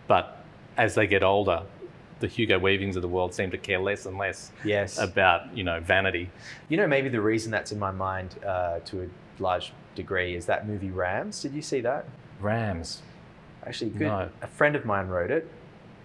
but 0.07 0.45
as 0.77 0.95
they 0.95 1.07
get 1.07 1.23
older, 1.23 1.63
the 2.21 2.27
Hugo 2.27 2.59
Weavings 2.59 2.97
of 2.97 3.03
the 3.03 3.09
world 3.09 3.35
seem 3.35 3.51
to 3.51 3.59
care 3.59 3.79
less 3.79 4.07
and 4.07 4.17
less 4.17 4.51
Yes. 4.65 4.99
about 4.99 5.55
you 5.57 5.65
know 5.65 5.81
vanity. 5.81 6.31
You 6.69 6.77
know, 6.79 6.87
maybe 6.87 7.09
the 7.09 7.21
reason 7.21 7.51
that's 7.51 7.73
in 7.73 7.79
my 7.79 7.91
mind 7.91 8.37
uh, 8.45 8.81
to 8.87 9.03
a 9.03 9.43
large 9.43 9.73
degree 9.95 10.35
is 10.35 10.47
that 10.47 10.67
movie 10.67 10.91
Rams. 10.91 11.43
Did 11.43 11.53
you 11.55 11.63
see 11.63 11.81
that? 11.83 12.07
Rams. 12.41 13.03
Actually, 13.67 13.91
good. 13.91 14.03
No. 14.09 14.29
A 14.43 14.47
friend 14.47 14.77
of 14.77 14.85
mine 14.85 15.09
wrote 15.09 15.31
it, 15.31 15.51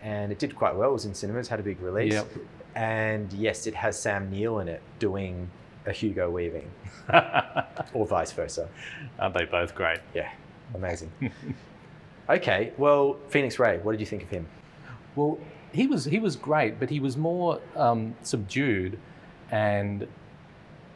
and 0.02 0.32
it 0.32 0.40
did 0.40 0.56
quite 0.56 0.76
well. 0.76 0.90
It 0.90 0.94
was 0.94 1.06
in 1.06 1.14
cinemas, 1.14 1.48
had 1.48 1.60
a 1.60 1.64
big 1.64 1.80
release. 1.80 2.14
Yep. 2.14 2.28
And 2.76 3.32
yes, 3.34 3.68
it 3.68 3.76
has 3.76 4.00
Sam 4.00 4.32
Neill 4.32 4.60
in 4.60 4.68
it 4.68 4.82
doing 5.00 5.50
a 5.86 5.92
Hugo 5.92 6.30
Weaving, 6.30 6.70
or 7.94 8.06
vice 8.08 8.32
versa. 8.32 8.70
Aren't 9.20 9.34
they 9.36 9.46
both 9.46 9.76
great? 9.76 10.00
Yeah, 10.14 10.32
amazing. 10.74 11.12
okay, 12.30 12.72
well, 12.78 13.18
Phoenix 13.30 13.58
Raei, 13.58 13.82
what 13.84 13.92
did 13.92 14.00
you 14.00 14.06
think 14.06 14.24
of 14.24 14.30
him? 14.30 14.48
Well, 15.16 15.38
he 15.74 15.88
was 15.88 16.06
he 16.06 16.20
was 16.20 16.36
great, 16.36 16.80
but 16.80 16.90
he 16.90 17.00
was 17.00 17.18
more 17.18 17.60
um, 17.76 18.16
subdued 18.24 19.00
and 19.50 20.08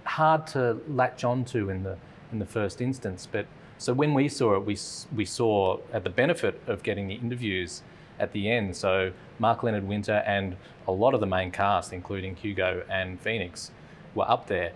hard 0.03 0.47
to 0.47 0.77
latch 0.87 1.23
onto 1.23 1.69
in 1.69 1.83
the 1.83 1.97
in 2.31 2.39
the 2.39 2.45
first 2.45 2.81
instance. 2.81 3.27
But 3.31 3.47
so 3.77 3.93
when 3.93 4.13
we 4.13 4.27
saw 4.27 4.55
it, 4.55 4.65
we 4.65 4.77
we 5.15 5.25
saw 5.25 5.79
at 5.93 6.03
the 6.03 6.09
benefit 6.09 6.61
of 6.67 6.83
getting 6.83 7.07
the 7.07 7.15
interviews 7.15 7.83
at 8.19 8.31
the 8.31 8.49
end. 8.49 8.75
So 8.75 9.11
Mark 9.39 9.63
Leonard 9.63 9.87
Winter 9.87 10.23
and 10.25 10.55
a 10.87 10.91
lot 10.91 11.13
of 11.13 11.19
the 11.19 11.25
main 11.25 11.51
cast, 11.51 11.91
including 11.91 12.35
Hugo 12.35 12.83
and 12.89 13.19
Phoenix, 13.19 13.71
were 14.13 14.29
up 14.29 14.47
there, 14.47 14.71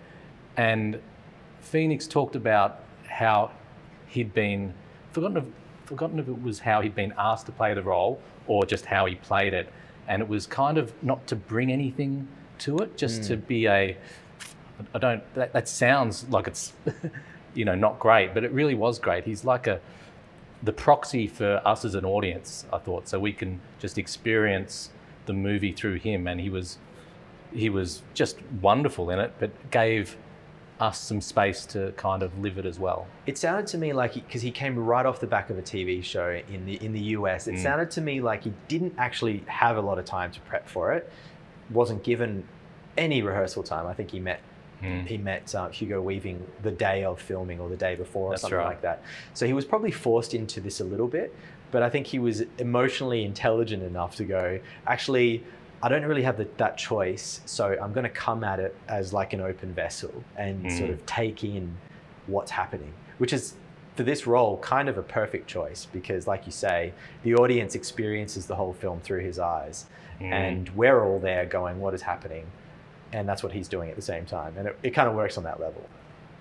and 0.56 1.00
Phoenix 1.60 2.06
talked 2.06 2.36
about 2.36 2.80
how 3.06 3.50
he'd 4.06 4.32
been 4.32 4.74
forgotten 5.12 5.36
if, 5.38 5.44
forgotten 5.84 6.18
if 6.18 6.28
it 6.28 6.42
was 6.42 6.60
how 6.60 6.80
he'd 6.80 6.94
been 6.94 7.12
asked 7.18 7.46
to 7.46 7.52
play 7.52 7.74
the 7.74 7.82
role 7.82 8.20
or 8.46 8.64
just 8.64 8.86
how 8.86 9.06
he 9.06 9.14
played 9.14 9.54
it, 9.54 9.72
and 10.10 10.20
it 10.20 10.28
was 10.28 10.44
kind 10.44 10.76
of 10.76 10.92
not 11.04 11.26
to 11.28 11.36
bring 11.36 11.70
anything 11.70 12.26
to 12.58 12.78
it, 12.80 12.96
just 12.96 13.22
to 13.22 13.36
mm. 13.36 13.46
be 13.46 13.66
a. 13.66 13.96
I 14.92 14.98
don't. 14.98 15.22
That, 15.34 15.52
that 15.52 15.68
sounds 15.68 16.26
like 16.28 16.48
it's, 16.48 16.72
you 17.54 17.64
know, 17.64 17.76
not 17.76 18.00
great, 18.00 18.34
but 18.34 18.42
it 18.42 18.50
really 18.50 18.74
was 18.74 18.98
great. 18.98 19.24
He's 19.24 19.44
like 19.44 19.68
a, 19.68 19.80
the 20.64 20.72
proxy 20.72 21.28
for 21.28 21.62
us 21.64 21.84
as 21.84 21.94
an 21.94 22.04
audience. 22.04 22.66
I 22.72 22.78
thought 22.78 23.08
so 23.08 23.20
we 23.20 23.32
can 23.32 23.60
just 23.78 23.98
experience 23.98 24.90
the 25.26 25.32
movie 25.32 25.72
through 25.72 25.94
him, 25.94 26.26
and 26.26 26.40
he 26.40 26.50
was 26.50 26.78
he 27.54 27.70
was 27.70 28.02
just 28.12 28.36
wonderful 28.60 29.10
in 29.10 29.20
it, 29.20 29.32
but 29.38 29.70
gave 29.70 30.16
us 30.80 30.98
some 30.98 31.20
space 31.20 31.66
to 31.66 31.92
kind 31.96 32.22
of 32.22 32.36
live 32.38 32.56
it 32.58 32.64
as 32.66 32.78
well. 32.78 33.06
It 33.26 33.36
sounded 33.38 33.66
to 33.68 33.78
me 33.78 33.92
like 33.92 34.14
because 34.14 34.42
he, 34.42 34.50
came 34.50 34.78
right 34.78 35.04
off 35.06 35.20
the 35.20 35.26
back 35.26 35.50
of 35.50 35.58
a 35.58 35.62
TV 35.62 36.02
show 36.02 36.40
in 36.50 36.64
the 36.66 36.74
in 36.84 36.92
the 36.92 37.00
US. 37.18 37.46
It 37.46 37.54
Mm. 37.56 37.62
sounded 37.62 37.90
to 37.92 38.00
me 38.00 38.20
like 38.20 38.44
he 38.44 38.52
didn't 38.68 38.94
actually 38.98 39.44
have 39.46 39.76
a 39.76 39.80
lot 39.82 39.98
of 39.98 40.04
time 40.06 40.30
to 40.32 40.40
prep 40.40 40.66
for 40.68 40.92
it. 40.92 41.10
wasn't 41.70 42.02
given 42.02 42.42
any 42.98 43.22
rehearsal 43.22 43.62
time. 43.62 43.86
I 43.86 43.94
think 43.94 44.10
he 44.10 44.18
met 44.18 44.40
Mm. 44.82 45.06
he 45.06 45.18
met 45.18 45.54
uh, 45.54 45.68
Hugo 45.68 46.00
Weaving 46.00 46.42
the 46.62 46.70
day 46.70 47.04
of 47.04 47.20
filming 47.20 47.60
or 47.60 47.68
the 47.68 47.76
day 47.76 47.94
before 47.94 48.28
or 48.28 48.30
That's 48.30 48.40
something 48.42 48.58
right. 48.58 48.66
like 48.66 48.80
that. 48.80 49.02
So 49.34 49.46
he 49.46 49.52
was 49.52 49.64
probably 49.66 49.90
forced 49.90 50.32
into 50.34 50.58
this 50.60 50.80
a 50.80 50.84
little 50.84 51.06
bit, 51.06 51.34
but 51.70 51.82
I 51.82 51.90
think 51.90 52.06
he 52.06 52.18
was 52.18 52.42
emotionally 52.58 53.22
intelligent 53.24 53.82
enough 53.82 54.16
to 54.16 54.24
go, 54.24 54.58
actually, 54.86 55.44
I 55.82 55.88
don't 55.88 56.04
really 56.04 56.22
have 56.22 56.36
the, 56.36 56.46
that 56.58 56.76
choice, 56.76 57.40
so 57.46 57.76
I'm 57.80 57.92
going 57.92 58.04
to 58.04 58.10
come 58.10 58.44
at 58.44 58.60
it 58.60 58.76
as 58.88 59.12
like 59.12 59.32
an 59.32 59.40
open 59.40 59.72
vessel 59.72 60.12
and 60.36 60.64
Mm. 60.66 60.78
sort 60.78 60.90
of 60.90 61.04
take 61.06 61.42
in 61.42 61.76
what's 62.26 62.50
happening, 62.50 62.92
which 63.18 63.32
is 63.32 63.54
for 63.96 64.02
this 64.02 64.26
role 64.26 64.58
kind 64.58 64.88
of 64.88 64.98
a 64.98 65.02
perfect 65.02 65.46
choice 65.48 65.86
because, 65.92 66.26
like 66.26 66.46
you 66.46 66.52
say, 66.52 66.92
the 67.22 67.34
audience 67.34 67.74
experiences 67.74 68.46
the 68.46 68.54
whole 68.56 68.72
film 68.74 69.00
through 69.00 69.20
his 69.20 69.38
eyes, 69.38 69.86
Mm. 70.20 70.32
and 70.32 70.68
we're 70.70 71.02
all 71.02 71.18
there 71.18 71.46
going, 71.46 71.80
"What 71.80 71.94
is 71.94 72.02
happening?" 72.02 72.46
And 73.12 73.28
that's 73.28 73.42
what 73.42 73.52
he's 73.52 73.66
doing 73.68 73.88
at 73.90 73.96
the 73.96 74.02
same 74.02 74.26
time, 74.26 74.54
and 74.58 74.68
it, 74.68 74.78
it 74.82 74.90
kind 74.90 75.08
of 75.08 75.14
works 75.14 75.36
on 75.38 75.44
that 75.44 75.58
level. 75.60 75.82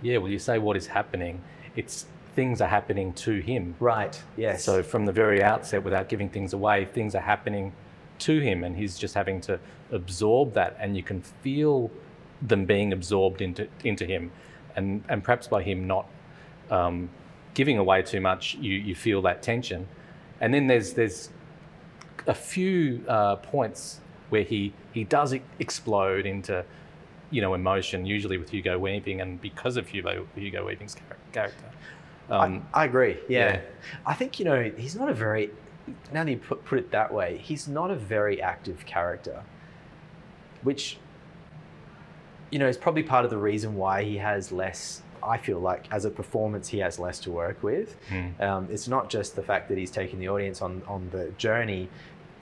Yeah, 0.02 0.18
well, 0.18 0.30
you 0.32 0.38
say 0.40 0.60
what 0.60 0.76
is 0.78 0.88
happening. 0.88 1.42
It's 1.76 2.06
things 2.36 2.62
are 2.62 2.68
happening 2.68 3.12
to 3.14 3.40
him. 3.40 3.76
Right. 3.80 4.22
Yes. 4.38 4.64
So 4.64 4.84
from 4.84 5.06
the 5.06 5.12
very 5.12 5.42
outset, 5.44 5.84
without 5.84 6.08
giving 6.10 6.30
things 6.30 6.54
away, 6.54 6.86
things 6.86 7.16
are 7.16 7.22
happening 7.22 7.74
to 8.20 8.40
him, 8.40 8.64
and 8.64 8.76
he's 8.76 8.98
just 8.98 9.14
having 9.14 9.42
to 9.42 9.60
absorb 9.92 10.54
that, 10.54 10.78
and 10.80 10.96
you 10.96 11.04
can 11.04 11.22
feel 11.22 11.92
them 12.42 12.66
being 12.66 12.94
absorbed 12.94 13.42
into 13.42 13.68
into 13.84 14.06
him, 14.06 14.32
and 14.76 15.04
and 15.10 15.24
perhaps 15.24 15.48
by 15.48 15.64
him 15.64 15.88
not 15.88 16.08
um, 16.70 17.10
giving 17.54 17.78
away 17.78 18.02
too 18.02 18.22
much, 18.22 18.56
you 18.56 18.74
you 18.74 18.96
feel 18.96 19.22
that 19.24 19.42
tension, 19.42 19.88
and 20.42 20.54
then 20.54 20.68
there's 20.68 20.94
there's 20.94 21.30
a 22.28 22.34
few 22.34 23.04
uh, 23.08 23.36
points 23.38 24.02
where 24.30 24.44
he 24.44 24.74
he 24.94 25.04
does 25.04 25.34
explode 25.60 26.26
into 26.26 26.64
you 27.32 27.42
know 27.42 27.54
emotion, 27.54 28.06
usually 28.06 28.38
with 28.38 28.50
Hugo 28.50 28.78
Weaving, 28.78 29.22
and 29.22 29.42
because 29.42 29.78
of 29.78 29.88
Hugo 29.88 30.28
Hugo 30.36 30.66
Weaving's 30.66 30.96
char- 30.96 31.18
character. 31.32 31.66
Um, 32.30 32.66
I, 32.74 32.82
I 32.82 32.86
agree. 32.86 33.18
Yeah. 33.28 33.54
yeah. 33.54 33.62
I 34.06 34.14
think 34.14 34.40
you 34.40 34.46
know 34.46 34.72
he's 34.78 34.96
not 34.96 35.10
a 35.10 35.14
very. 35.14 35.52
Now 36.14 36.24
that 36.24 36.32
you 36.32 36.38
put, 36.38 36.66
put 36.66 36.80
it 36.80 36.92
that 36.92 37.14
way, 37.14 37.38
he's 37.38 37.68
not 37.68 37.92
a 37.92 37.96
very 37.96 38.42
active 38.42 38.86
character, 38.86 39.44
which 40.64 40.98
you 42.52 42.60
know 42.60 42.68
is 42.68 42.78
probably 42.78 43.04
part 43.04 43.26
of 43.26 43.32
the 43.32 43.38
reason 43.38 43.76
why 43.76 44.04
he 44.04 44.18
has 44.18 44.52
less. 44.52 45.02
I 45.22 45.38
feel 45.38 45.60
like 45.60 45.86
as 45.92 46.06
a 46.06 46.10
performance, 46.10 46.70
he 46.70 46.80
has 46.80 46.98
less 46.98 47.20
to 47.20 47.32
work 47.32 47.62
with. 47.62 47.98
mm. 48.10 48.40
Um, 48.42 48.68
it's 48.72 48.88
not 48.88 49.10
just 49.10 49.36
the 49.36 49.42
fact 49.44 49.68
that 49.70 49.78
he's 49.78 49.92
taking 49.92 50.20
the 50.20 50.30
audience 50.30 50.62
on 50.62 50.82
on 50.88 51.10
the 51.12 51.32
journey, 51.38 51.90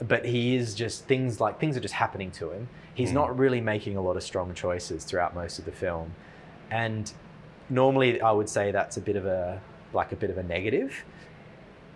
but 0.07 0.25
he 0.25 0.55
is 0.55 0.75
just 0.75 1.05
things 1.05 1.39
like 1.41 1.59
things 1.59 1.75
are 1.75 1.79
just 1.81 1.95
happening 1.95 2.31
to 2.31 2.51
him. 2.51 2.69
He's 2.93 3.11
Mm. 3.11 3.15
not 3.15 3.37
really 3.37 3.61
making 3.61 3.97
a 3.97 4.01
lot 4.01 4.15
of 4.15 4.23
strong 4.23 4.53
choices 4.53 5.03
throughout 5.03 5.33
most 5.35 5.57
of 5.59 5.65
the 5.65 5.71
film, 5.71 6.13
and 6.69 7.11
normally 7.69 8.21
I 8.21 8.31
would 8.31 8.47
say 8.49 8.71
that's 8.71 8.95
a 8.97 9.01
bit 9.01 9.15
of 9.15 9.25
a 9.25 9.61
like 9.93 10.11
a 10.11 10.15
bit 10.15 10.29
of 10.29 10.37
a 10.37 10.43
negative, 10.43 11.03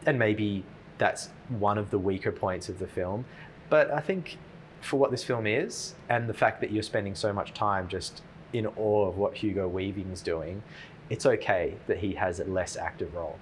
and 0.06 0.18
maybe 0.18 0.64
that's 1.02 1.30
one 1.50 1.78
of 1.80 1.90
the 1.90 1.98
weaker 2.00 2.32
points 2.32 2.70
of 2.70 2.78
the 2.78 2.86
film. 2.88 3.26
But 3.70 3.90
I 3.92 4.02
think 4.02 4.38
for 4.82 4.98
what 4.98 5.10
this 5.12 5.24
film 5.24 5.46
is, 5.48 5.96
and 6.10 6.30
the 6.30 6.34
fact 6.44 6.62
that 6.62 6.70
you're 6.72 6.84
spending 6.94 7.16
so 7.16 7.34
much 7.34 7.54
time 7.54 7.88
just 7.88 8.22
in 8.54 8.66
awe 8.68 9.08
of 9.10 9.18
what 9.18 9.34
Hugo 9.42 9.68
Weaving's 9.68 10.22
doing, 10.22 10.62
it's 11.10 11.26
okay 11.26 11.76
that 11.88 11.98
he 11.98 12.14
has 12.14 12.40
a 12.40 12.46
less 12.46 12.76
active 12.78 13.14
role. 13.16 13.38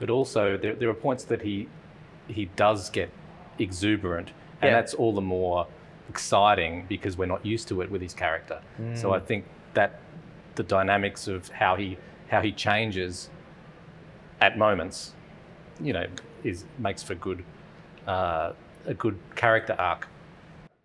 but 0.00 0.10
also 0.10 0.56
there, 0.56 0.74
there 0.80 0.88
are 0.88 0.94
points 1.08 1.24
that 1.24 1.42
he 1.42 1.68
he 2.28 2.44
does 2.64 2.88
get 2.90 3.10
exuberant 3.58 4.28
and 4.62 4.68
Yeah. 4.70 4.76
that's 4.78 4.94
all 4.94 5.12
the 5.12 5.26
more 5.38 5.66
exciting 6.08 6.86
because 6.88 7.16
we're 7.18 7.32
not 7.36 7.44
used 7.54 7.66
to 7.68 7.80
it 7.82 7.90
with 7.90 8.00
his 8.08 8.14
character 8.14 8.58
so 8.94 9.12
i 9.12 9.18
Mm. 9.18 9.24
think 9.30 9.44
that 9.74 9.90
the 10.54 10.62
dynamics 10.62 11.26
of 11.26 11.48
how 11.62 11.74
he 11.82 11.88
how 12.32 12.40
he 12.48 12.52
changes 12.52 13.28
at 14.40 14.56
moments 14.66 15.14
you 15.80 15.92
know 15.92 16.06
is 16.44 16.64
makes 16.78 17.02
for 17.02 17.14
good 17.14 17.44
uh, 18.06 18.52
a 18.86 18.94
good 18.94 19.18
character 19.34 19.74
arc 19.78 20.08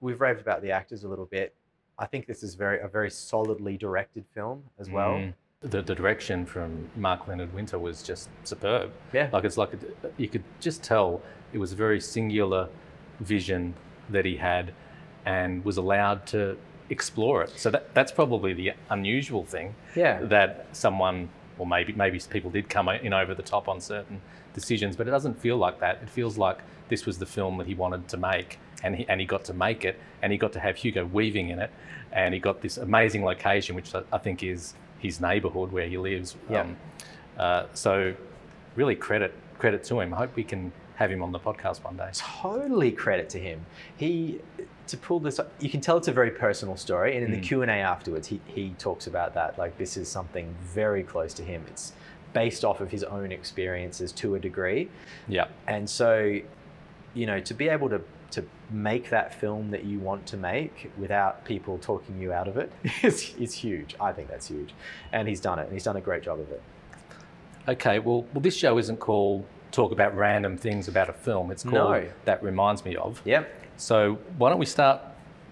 we've 0.01 0.19
raved 0.19 0.41
about 0.41 0.61
the 0.61 0.69
actors 0.71 1.03
a 1.05 1.07
little 1.07 1.25
bit. 1.25 1.55
I 1.97 2.05
think 2.05 2.25
this 2.27 2.43
is 2.43 2.55
very 2.55 2.79
a 2.81 2.87
very 2.87 3.09
solidly 3.09 3.77
directed 3.77 4.25
film 4.33 4.63
as 4.79 4.89
well. 4.89 5.11
Mm. 5.11 5.33
the, 5.61 5.81
the 5.81 5.95
direction 5.95 6.45
from 6.45 6.89
mark 6.97 7.27
leonard 7.27 7.53
winter 7.53 7.79
was 7.79 8.03
just 8.03 8.29
superb 8.43 8.91
Yeah. 9.13 9.29
Like 9.31 9.45
it's 9.45 9.57
like 9.57 9.73
a, 9.73 9.77
you 10.17 10.27
could 10.27 10.43
just 10.59 10.83
tell 10.83 11.21
it 11.53 11.57
was 11.57 11.71
a 11.71 11.75
very 11.75 12.01
singular 12.01 12.67
vision 13.21 13.73
that 14.09 14.25
he 14.25 14.35
had, 14.35 14.73
and 15.25 15.63
was 15.63 15.77
allowed 15.77 16.25
to 16.27 16.57
explore 16.89 17.43
it. 17.43 17.51
So 17.55 17.69
that 17.71 17.93
that's 17.93 18.11
probably 18.11 18.51
the 18.53 18.73
unusual 18.89 19.45
thing 19.45 19.73
Yeah. 19.95 20.19
that 20.23 20.67
someone, 20.73 21.29
or 21.57 21.67
maybe 21.67 21.93
maybe 21.93 22.19
people 22.29 22.51
did 22.51 22.69
come 22.69 22.89
in 22.89 23.13
over 23.13 23.33
the 23.33 23.43
top 23.43 23.67
on 23.67 23.79
certain 23.81 24.21
decisions, 24.53 24.95
but 24.95 25.07
it 25.07 25.11
doesn't 25.11 25.39
feel 25.39 25.57
like 25.57 25.79
that. 25.79 25.99
It 26.01 26.09
feels 26.09 26.37
like 26.37 26.59
this 26.89 27.05
was 27.05 27.17
the 27.17 27.25
film 27.25 27.57
that 27.57 27.67
he 27.67 27.75
wanted 27.75 28.07
to 28.09 28.17
make, 28.17 28.59
and 28.83 28.95
he 28.95 29.07
and 29.07 29.19
he 29.19 29.25
got 29.25 29.43
to 29.45 29.53
make 29.53 29.85
it, 29.85 29.99
and 30.21 30.31
he 30.31 30.37
got 30.37 30.53
to 30.53 30.59
have 30.59 30.77
Hugo 30.77 31.05
Weaving 31.05 31.49
in 31.49 31.59
it, 31.59 31.71
and 32.11 32.33
he 32.33 32.39
got 32.39 32.61
this 32.61 32.77
amazing 32.77 33.23
location, 33.23 33.75
which 33.75 33.93
I, 33.95 34.03
I 34.11 34.17
think 34.17 34.43
is 34.43 34.73
his 34.99 35.19
neighbourhood 35.19 35.71
where 35.71 35.87
he 35.87 35.97
lives. 35.97 36.35
Yeah. 36.49 36.65
uh, 37.37 37.65
so 37.73 38.13
really 38.75 38.95
credit 38.95 39.33
credit 39.59 39.83
to 39.85 39.99
him. 39.99 40.13
I 40.13 40.17
hope 40.17 40.35
we 40.35 40.43
can 40.43 40.71
have 40.95 41.09
him 41.11 41.23
on 41.23 41.31
the 41.31 41.39
podcast 41.39 41.83
one 41.83 41.97
day. 41.97 42.09
totally 42.13 42.91
credit 42.91 43.29
to 43.31 43.39
him. 43.39 43.65
He 43.97 44.39
to 44.87 44.97
pull 44.97 45.19
this 45.19 45.39
up, 45.39 45.51
you 45.59 45.69
can 45.69 45.81
tell 45.81 45.97
it's 45.97 46.07
a 46.07 46.11
very 46.11 46.31
personal 46.31 46.75
story 46.77 47.15
and 47.15 47.23
in 47.25 47.31
the 47.31 47.37
Mm. 47.37 47.43
Q&A 47.43 47.67
afterwards 47.67 48.27
he, 48.27 48.41
he 48.45 48.71
talks 48.77 49.07
about 49.07 49.33
that 49.33 49.57
like 49.57 49.77
this 49.77 49.95
is 49.97 50.07
something 50.09 50.53
very 50.61 51.03
close 51.03 51.33
to 51.35 51.43
him. 51.43 51.63
It's 51.69 51.93
based 52.33 52.65
off 52.65 52.81
of 52.81 52.91
his 52.91 53.03
own 53.03 53.31
experiences 53.31 54.11
to 54.13 54.35
a 54.35 54.39
degree. 54.39 54.89
Yeah. 55.27 55.45
And 55.67 55.89
so 55.89 56.39
you 57.13 57.25
know 57.25 57.39
to 57.41 57.53
be 57.53 57.69
able 57.69 57.89
to 57.89 58.01
to 58.31 58.43
make 58.71 59.11
that 59.11 59.31
film 59.39 59.69
that 59.69 59.83
you 59.85 59.99
want 59.99 60.25
to 60.25 60.35
make 60.37 60.91
without 60.97 61.45
people 61.45 61.77
talking 61.77 62.19
you 62.19 62.33
out 62.33 62.47
of 62.47 62.57
it 62.57 62.71
is, 63.03 63.35
is 63.35 63.53
huge. 63.53 63.95
I 64.01 64.11
think 64.11 64.27
that's 64.27 64.47
huge. 64.47 64.73
And 65.11 65.27
he's 65.27 65.39
done 65.39 65.59
it 65.59 65.63
and 65.65 65.73
he's 65.73 65.83
done 65.83 65.95
a 65.97 66.01
great 66.01 66.23
job 66.23 66.39
of 66.39 66.49
it. 66.51 66.61
Okay. 67.67 67.99
Well, 67.99 68.25
well, 68.33 68.41
this 68.41 68.55
show 68.57 68.77
isn't 68.77 68.97
called 68.99 69.45
talk 69.71 69.91
about 69.91 70.15
random 70.15 70.57
things 70.57 70.87
about 70.87 71.09
a 71.09 71.13
film. 71.13 71.51
It's 71.51 71.63
called 71.63 71.73
No. 72.03 72.09
that 72.25 72.43
reminds 72.43 72.83
me 72.85 72.95
of. 72.95 73.21
Yep. 73.25 73.47
So 73.77 74.17
why 74.37 74.49
don't 74.49 74.59
we 74.59 74.65
start 74.65 75.01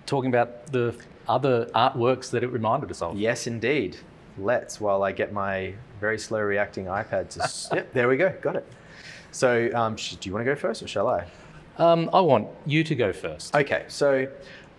talking 0.06 0.30
about 0.30 0.68
the 0.72 0.96
other 1.28 1.66
artworks 1.76 2.30
that 2.32 2.44
it 2.44 2.48
reminded 2.48 2.92
us 2.92 3.02
of? 3.02 3.18
Yes, 3.18 3.48
indeed. 3.48 3.98
Let's, 4.38 4.80
while 4.80 5.04
I 5.04 5.12
get 5.12 5.34
my 5.34 5.74
very 6.00 6.18
slow 6.18 6.40
reacting 6.40 6.86
iPad 6.86 7.30
to. 7.70 7.76
yep, 7.76 7.94
there 7.94 8.08
we 8.08 8.18
go. 8.18 8.34
Got 8.42 8.56
it. 8.56 8.68
So, 9.32 9.70
um, 9.74 9.96
sh- 9.98 10.16
do 10.16 10.30
you 10.30 10.34
want 10.34 10.46
to 10.46 10.52
go 10.52 10.56
first 10.60 10.82
or 10.84 10.88
shall 10.88 11.08
I? 11.08 11.26
Um, 11.78 12.10
I 12.14 12.20
want 12.22 12.48
you 12.66 12.84
to 12.84 12.96
go 12.96 13.14
first. 13.14 13.56
Okay, 13.56 13.86
so 13.88 14.28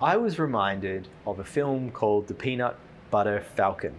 I 0.01 0.17
was 0.17 0.39
reminded 0.39 1.09
of 1.27 1.39
a 1.39 1.45
film 1.45 1.91
called 1.91 2.27
The 2.29 2.35
Peanut 2.35 2.77
Butter 3.11 3.41
Falcon. 3.57 3.95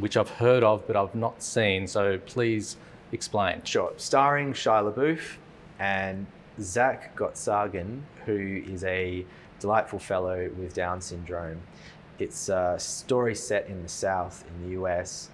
which 0.00 0.16
I've 0.16 0.30
heard 0.30 0.62
of 0.64 0.86
but 0.86 0.96
I've 0.96 1.14
not 1.14 1.42
seen. 1.42 1.86
So 1.86 2.18
please 2.18 2.76
explain. 3.12 3.62
Sure. 3.64 3.92
Starring 3.96 4.52
Shia 4.52 4.92
LaBeouf 4.92 5.36
and 5.78 6.26
Zach 6.60 7.16
Gottsagen, 7.16 8.02
who 8.24 8.62
is 8.66 8.84
a 8.84 9.24
delightful 9.60 9.98
fellow 9.98 10.50
with 10.58 10.74
Down 10.74 11.00
syndrome. 11.00 11.60
It's 12.18 12.48
a 12.48 12.76
story 12.78 13.34
set 13.34 13.66
in 13.68 13.82
the 13.82 13.88
South 13.88 14.44
in 14.48 14.66
the 14.66 14.80
US. 14.80 15.30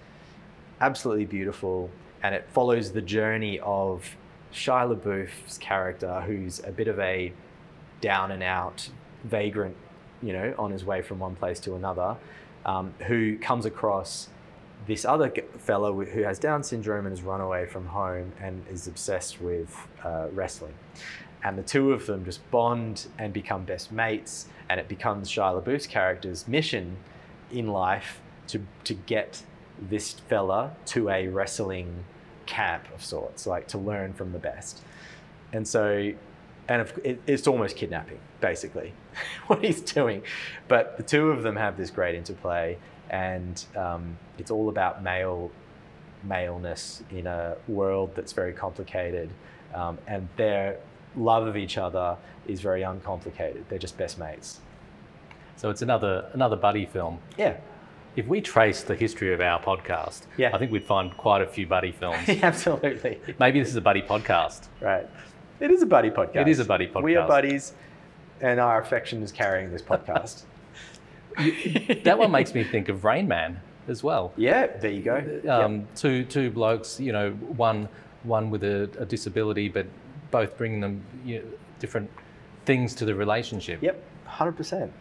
Absolutely 0.81 1.25
beautiful. 1.25 1.89
And 2.21 2.35
it 2.35 2.47
follows 2.49 2.91
the 2.91 3.01
journey 3.01 3.59
of 3.59 4.15
Shia 4.53 4.95
LaBeouf's 4.95 5.57
character, 5.57 6.21
who's 6.21 6.59
a 6.63 6.71
bit 6.71 6.87
of 6.87 6.99
a 6.99 7.33
down 8.01 8.31
and 8.31 8.43
out 8.43 8.89
vagrant, 9.23 9.75
you 10.21 10.33
know, 10.33 10.53
on 10.57 10.71
his 10.71 10.85
way 10.85 11.01
from 11.01 11.19
one 11.19 11.35
place 11.35 11.59
to 11.61 11.75
another, 11.75 12.17
um, 12.65 12.93
who 13.07 13.37
comes 13.39 13.65
across 13.65 14.29
this 14.85 15.05
other 15.05 15.31
fellow 15.59 16.03
who 16.03 16.23
has 16.23 16.39
Down 16.39 16.63
syndrome 16.63 17.05
and 17.05 17.15
has 17.15 17.21
run 17.21 17.41
away 17.41 17.65
from 17.65 17.85
home 17.85 18.31
and 18.41 18.65
is 18.69 18.87
obsessed 18.87 19.41
with 19.41 19.75
uh, 20.03 20.27
wrestling. 20.31 20.73
And 21.43 21.57
the 21.57 21.63
two 21.63 21.91
of 21.91 22.05
them 22.05 22.23
just 22.23 22.49
bond 22.51 23.07
and 23.17 23.33
become 23.33 23.65
best 23.65 23.91
mates, 23.91 24.47
and 24.69 24.79
it 24.79 24.87
becomes 24.87 25.29
Shia 25.29 25.61
LaBeouf's 25.61 25.87
character's 25.87 26.47
mission 26.47 26.97
in 27.51 27.67
life 27.67 28.21
to, 28.47 28.61
to 28.85 28.93
get 28.93 29.43
this 29.89 30.13
fella 30.13 30.71
to 30.85 31.09
a 31.09 31.27
wrestling 31.27 32.05
camp 32.45 32.85
of 32.93 33.03
sorts, 33.03 33.45
like 33.45 33.67
to 33.69 33.77
learn 33.77 34.13
from 34.13 34.31
the 34.31 34.39
best. 34.39 34.81
And 35.51 35.67
so 35.67 36.13
and 36.67 36.89
it's 37.27 37.47
almost 37.47 37.75
kidnapping, 37.75 38.19
basically, 38.39 38.93
what 39.47 39.63
he's 39.63 39.81
doing. 39.81 40.23
But 40.67 40.97
the 40.97 41.03
two 41.03 41.29
of 41.29 41.43
them 41.43 41.55
have 41.55 41.77
this 41.77 41.89
great 41.89 42.15
interplay, 42.15 42.77
and 43.13 43.63
um, 43.77 44.17
it's 44.39 44.49
all 44.51 44.67
about 44.69 45.03
male 45.03 45.51
maleness 46.23 47.03
in 47.11 47.27
a 47.27 47.55
world 47.67 48.09
that's 48.15 48.31
very 48.33 48.53
complicated, 48.53 49.29
um, 49.75 49.97
and 50.07 50.27
their 50.35 50.77
love 51.15 51.45
of 51.45 51.55
each 51.55 51.77
other 51.77 52.17
is 52.47 52.59
very 52.59 52.81
uncomplicated. 52.81 53.63
They're 53.69 53.77
just 53.77 53.97
best 53.97 54.17
mates. 54.17 54.59
So 55.57 55.69
it's 55.69 55.83
another 55.83 56.29
another 56.33 56.55
buddy 56.55 56.85
film. 56.87 57.19
Yeah, 57.37 57.57
If 58.15 58.25
we 58.27 58.41
trace 58.41 58.81
the 58.83 58.95
history 58.95 59.31
of 59.33 59.41
our 59.41 59.61
podcast, 59.61 60.21
Yeah. 60.37 60.49
I 60.55 60.57
think 60.57 60.71
we'd 60.71 60.83
find 60.83 61.15
quite 61.15 61.41
a 61.43 61.47
few 61.47 61.67
buddy 61.67 61.91
films. 61.91 62.27
absolutely. 62.43 63.19
Maybe 63.39 63.59
this 63.59 63.69
is 63.69 63.75
a 63.75 63.81
buddy 63.81 64.01
podcast. 64.01 64.67
Right. 64.81 65.07
It 65.59 65.69
is 65.69 65.83
a 65.83 65.85
buddy 65.85 66.09
podcast. 66.09 66.41
It 66.41 66.47
is 66.47 66.59
a 66.59 66.65
buddy 66.65 66.87
podcast. 66.87 67.03
We 67.03 67.15
are 67.15 67.27
buddies, 67.27 67.73
and 68.41 68.59
our 68.59 68.81
affection 68.81 69.21
is 69.21 69.31
carrying 69.31 69.71
this 69.71 69.83
podcast. 69.83 70.43
That 72.03 72.17
one 72.17 72.31
makes 72.31 72.53
me 72.53 72.63
think 72.63 72.89
of 72.89 73.03
Rain 73.03 73.27
Man 73.27 73.59
as 73.87 74.03
well. 74.03 74.33
yeah, 74.37 74.67
there 74.77 74.91
you 74.91 75.01
go. 75.01 75.41
Um, 75.49 75.87
Two 75.95 76.23
two 76.25 76.49
blokes, 76.51 76.99
you 76.99 77.11
know, 77.11 77.31
one 77.31 77.89
one 78.23 78.49
with 78.49 78.63
a, 78.63 78.89
a 78.99 79.05
disability, 79.05 79.67
but 79.69 79.85
both 80.31 80.57
bringing 80.57 80.79
them 80.81 81.03
you 81.25 81.39
know, 81.39 81.45
different 81.79 82.09
things 82.65 82.95
to 82.95 83.05
the 83.05 83.13
relationship. 83.15 83.81
Yep, 83.81 84.01
hundred 84.25 84.53
percent. 84.53 84.91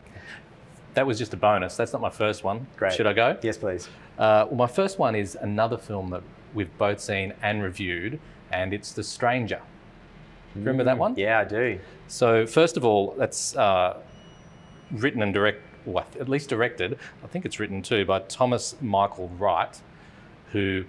That 0.95 1.07
was 1.07 1.19
just 1.19 1.33
a 1.33 1.37
bonus. 1.37 1.77
That's 1.77 1.93
not 1.93 2.03
my 2.03 2.11
first 2.11 2.45
one. 2.45 2.67
Great. 2.77 2.93
Should 2.93 3.07
I 3.07 3.12
go? 3.15 3.39
Yes, 3.43 3.57
please. 3.57 3.89
Uh, 4.19 4.45
well, 4.49 4.57
my 4.57 4.67
first 4.67 4.99
one 4.99 5.15
is 5.15 5.37
another 5.41 5.79
film 5.79 6.11
that 6.11 6.23
we've 6.53 6.77
both 6.77 7.01
seen 7.01 7.33
and 7.43 7.62
reviewed, 7.62 8.21
and 8.51 8.75
it's 8.75 8.93
The 8.93 9.03
Stranger. 9.03 9.62
Remember 10.55 10.85
that 10.85 10.99
one? 10.99 11.15
Yeah, 11.17 11.39
I 11.39 11.45
do. 11.45 11.79
So 12.09 12.47
first 12.47 12.77
of 12.77 12.85
all, 12.85 13.15
that's 13.17 13.57
uh, 13.57 14.01
written 14.91 15.23
and 15.23 15.33
direct, 15.33 15.62
well, 15.85 16.07
at 16.21 16.29
least 16.29 16.49
directed. 16.49 16.99
I 17.23 17.27
think 17.27 17.45
it's 17.45 17.59
written 17.61 17.83
too 17.83 18.05
by 18.05 18.21
Thomas 18.21 18.77
Michael 18.81 19.29
Wright, 19.39 19.81
who 20.53 20.85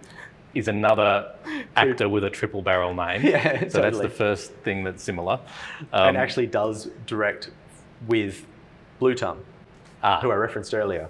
is 0.53 0.67
another 0.67 1.33
actor 1.75 2.07
with 2.07 2.23
a 2.23 2.29
triple 2.29 2.61
barrel 2.61 2.93
name. 2.93 3.21
Yeah, 3.25 3.67
so 3.69 3.81
that's 3.81 3.99
the 3.99 4.09
first 4.09 4.51
thing 4.63 4.83
that's 4.83 5.01
similar. 5.03 5.39
Um, 5.91 6.09
and 6.09 6.17
actually 6.17 6.45
does 6.47 6.89
direct 7.07 7.49
with 8.07 8.45
Blue 8.99 9.15
Tongue, 9.15 9.43
ah, 10.03 10.19
who 10.21 10.29
I 10.31 10.35
referenced 10.35 10.73
earlier. 10.73 11.09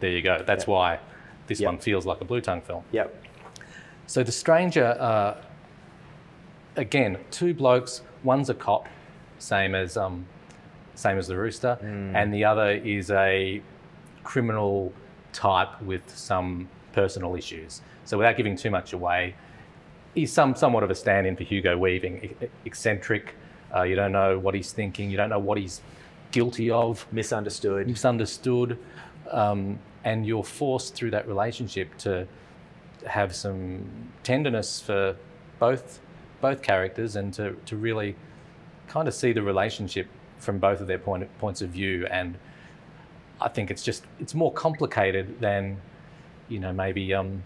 there 0.00 0.10
you 0.10 0.22
go. 0.22 0.42
That's 0.44 0.62
Yep. 0.62 0.68
why 0.68 0.98
this 1.46 1.60
Yep. 1.60 1.66
one 1.66 1.78
feels 1.78 2.04
like 2.06 2.20
a 2.20 2.24
Blue 2.24 2.40
Tongue 2.40 2.60
film. 2.60 2.82
Yep. 2.92 3.22
So 4.06 4.22
the 4.22 4.32
stranger, 4.32 4.96
uh, 4.98 5.36
again, 6.76 7.18
two 7.30 7.54
blokes. 7.54 8.02
One's 8.22 8.50
a 8.50 8.54
cop, 8.54 8.88
same 9.38 9.74
as 9.74 9.96
um, 9.96 10.26
same 10.94 11.18
as 11.18 11.26
the 11.28 11.36
rooster, 11.36 11.78
and 12.14 12.32
the 12.32 12.44
other 12.44 12.70
is 12.72 13.10
a 13.10 13.62
criminal 14.22 14.92
type 15.32 15.80
with 15.82 16.08
some 16.16 16.68
personal 16.92 17.34
issues. 17.34 17.82
So 18.04 18.16
without 18.18 18.36
giving 18.36 18.56
too 18.56 18.70
much 18.70 18.92
away, 18.92 19.34
he's 20.14 20.32
some 20.32 20.54
somewhat 20.54 20.82
of 20.82 20.90
a 20.90 20.94
stand-in 20.94 21.36
for 21.36 21.44
Hugo 21.44 21.76
Weaving, 21.76 22.36
e- 22.42 22.46
eccentric. 22.64 23.34
Uh, 23.74 23.82
you 23.82 23.96
don't 23.96 24.12
know 24.12 24.38
what 24.38 24.54
he's 24.54 24.72
thinking. 24.72 25.10
You 25.10 25.16
don't 25.16 25.30
know 25.30 25.38
what 25.38 25.58
he's 25.58 25.80
guilty 26.30 26.70
of 26.70 27.06
Misunderstood. 27.12 27.86
misunderstood, 27.86 28.78
um, 29.30 29.78
and 30.04 30.26
you're 30.26 30.44
forced 30.44 30.94
through 30.94 31.10
that 31.12 31.26
relationship 31.26 31.96
to 31.98 32.26
have 33.06 33.34
some 33.34 33.84
tenderness 34.22 34.80
for 34.80 35.16
both 35.58 36.00
both 36.40 36.60
characters 36.62 37.16
and 37.16 37.32
to, 37.32 37.54
to 37.64 37.76
really 37.76 38.14
kind 38.86 39.08
of 39.08 39.14
see 39.14 39.32
the 39.32 39.42
relationship 39.42 40.06
from 40.38 40.58
both 40.58 40.80
of 40.80 40.86
their 40.86 40.98
point, 40.98 41.28
points 41.38 41.62
of 41.62 41.70
view. 41.70 42.06
And 42.06 42.36
I 43.40 43.48
think 43.48 43.70
it's 43.70 43.82
just 43.82 44.04
it's 44.20 44.34
more 44.34 44.52
complicated 44.52 45.40
than 45.40 45.78
you 46.48 46.60
know 46.60 46.72
maybe 46.72 47.12
um, 47.14 47.42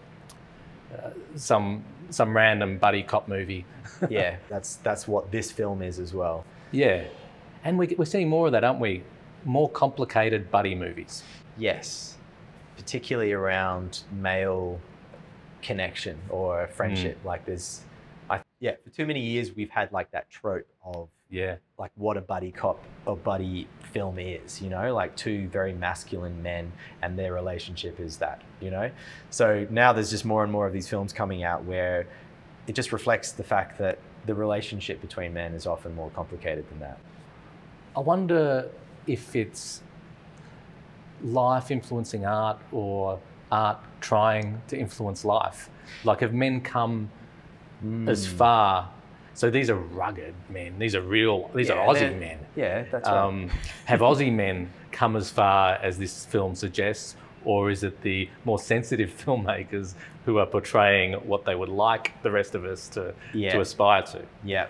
uh, 0.95 1.11
some 1.35 1.83
some 2.09 2.35
random 2.35 2.77
buddy 2.77 3.03
cop 3.03 3.27
movie. 3.27 3.65
Yeah, 4.09 4.37
that's 4.47 4.75
that's 4.77 5.09
what 5.09 5.29
this 5.29 5.51
film 5.51 5.81
is 5.81 5.99
as 5.99 6.13
well. 6.13 6.45
yeah. 6.71 7.03
And 7.65 7.77
we, 7.77 7.87
we're 7.97 8.05
seeing 8.05 8.29
more 8.29 8.45
of 8.45 8.53
that 8.53 8.63
aren't 8.63 8.79
we? 8.79 9.03
More 9.43 9.69
complicated 9.69 10.49
buddy 10.49 10.73
movies. 10.73 11.21
Yes, 11.57 12.15
particularly 12.77 13.33
around 13.33 14.03
male 14.13 14.79
connection 15.61 16.17
or 16.29 16.67
friendship. 16.67 17.17
Like 17.25 17.45
there's, 17.45 17.81
I 18.29 18.39
yeah, 18.61 18.75
for 18.81 18.89
too 18.89 19.05
many 19.05 19.19
years 19.19 19.53
we've 19.53 19.69
had 19.69 19.91
like 19.91 20.09
that 20.11 20.29
trope 20.29 20.67
of 20.81 21.09
yeah 21.29 21.55
like 21.77 21.91
what 21.95 22.17
a 22.17 22.21
buddy 22.21 22.51
cop 22.51 22.83
or 23.05 23.15
buddy 23.15 23.67
film 23.91 24.19
is, 24.19 24.61
you 24.61 24.69
know, 24.69 24.93
like 24.93 25.15
two 25.15 25.47
very 25.49 25.73
masculine 25.73 26.41
men 26.43 26.71
and 27.01 27.17
their 27.17 27.33
relationship 27.33 27.99
is 27.99 28.17
that, 28.17 28.41
you 28.59 28.69
know. 28.69 28.91
So 29.29 29.65
now 29.69 29.93
there's 29.93 30.09
just 30.09 30.25
more 30.25 30.43
and 30.43 30.51
more 30.51 30.67
of 30.67 30.73
these 30.73 30.87
films 30.87 31.13
coming 31.13 31.43
out 31.43 31.63
where 31.63 32.05
it 32.67 32.73
just 32.73 32.91
reflects 32.91 33.31
the 33.31 33.43
fact 33.43 33.79
that 33.79 33.97
the 34.25 34.35
relationship 34.35 35.01
between 35.01 35.33
men 35.33 35.53
is 35.53 35.65
often 35.65 35.95
more 35.95 36.09
complicated 36.11 36.69
than 36.69 36.79
that. 36.79 36.99
I 37.95 38.01
wonder 38.01 38.69
if 39.07 39.35
it's 39.35 39.81
life 41.23 41.71
influencing 41.71 42.25
art 42.25 42.59
or 42.71 43.19
art 43.51 43.77
trying 44.01 44.61
to 44.67 44.77
influence 44.77 45.25
life. 45.25 45.69
Like, 46.03 46.19
have 46.19 46.33
men 46.33 46.61
come 46.61 47.09
as 48.07 48.27
Hmm. 48.27 48.37
far? 48.37 48.89
So 49.39 49.49
these 49.49 49.69
are 49.69 49.75
rugged 49.75 50.35
men. 50.49 50.77
These 50.77 50.95
are 50.95 51.01
real. 51.01 51.49
These 51.55 51.69
Yeah, 51.69 51.75
are 51.75 51.93
Aussie 51.95 52.19
men. 52.19 52.39
Yeah, 52.57 52.83
that's 52.91 53.07
right. 53.07 53.17
Um, 53.17 53.49
have 53.85 54.01
Aussie 54.01 54.33
men 54.33 54.69
come 54.91 55.15
as 55.15 55.29
far 55.29 55.75
as 55.75 55.97
this 55.97 56.25
film 56.25 56.55
suggests, 56.55 57.15
or 57.45 57.69
is 57.71 57.85
it 57.85 58.01
the 58.01 58.27
more 58.43 58.59
sensitive 58.59 59.09
filmmakers 59.25 59.93
who 60.25 60.39
are 60.39 60.45
portraying 60.45 61.13
what 61.25 61.45
they 61.45 61.55
would 61.55 61.69
like 61.69 62.21
the 62.21 62.29
rest 62.29 62.53
of 62.53 62.65
us 62.65 62.89
to 62.89 63.13
Yeah. 63.33 63.51
to 63.53 63.61
aspire 63.61 64.01
to? 64.11 64.23
Yeah. 64.43 64.67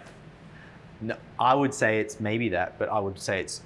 No, 1.02 1.16
I 1.40 1.56
would 1.56 1.74
say 1.74 2.00
it's 2.00 2.20
maybe 2.20 2.50
that, 2.50 2.78
but 2.78 2.90
I 2.90 3.00
would 3.00 3.18
say 3.20 3.40
it's, 3.40 3.62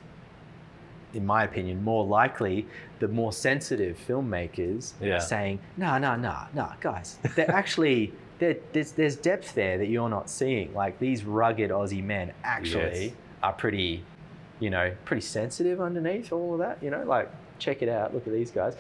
in 1.14 1.26
my 1.26 1.44
opinion, 1.44 1.84
more 1.84 2.06
likely 2.06 2.66
the 3.00 3.10
more 3.10 3.34
sensitive 3.34 4.00
filmmakers 4.08 4.94
Yeah. 5.02 5.18
saying, 5.18 5.60
no, 5.76 5.98
no, 5.98 6.16
no, 6.16 6.38
no, 6.54 6.70
guys, 6.80 7.18
they're 7.36 7.52
actually, 7.62 8.14
there- 8.44 8.58
there's, 8.74 8.92
there's 8.94 9.16
depth 9.16 9.54
there 9.56 9.78
that 9.78 9.88
you're 9.88 10.10
not 10.10 10.30
seeing. 10.30 10.74
Like 10.74 11.00
these 11.00 11.24
rugged 11.24 11.72
Aussie 11.72 12.04
men 12.04 12.34
actually 12.44 13.06
Yes. 13.06 13.14
are 13.42 13.54
pretty, 13.54 14.04
you 14.60 14.70
know, 14.70 14.92
pretty 15.06 15.22
sensitive 15.22 15.80
underneath 15.82 16.32
all 16.32 16.54
of 16.54 16.60
that, 16.60 16.82
you 16.82 16.90
know, 16.90 17.04
like 17.04 17.30
check 17.60 17.82
it 17.82 17.90
out, 17.90 18.14
look 18.14 18.28
at 18.28 18.34
these 18.34 18.52
guys. 18.52 18.76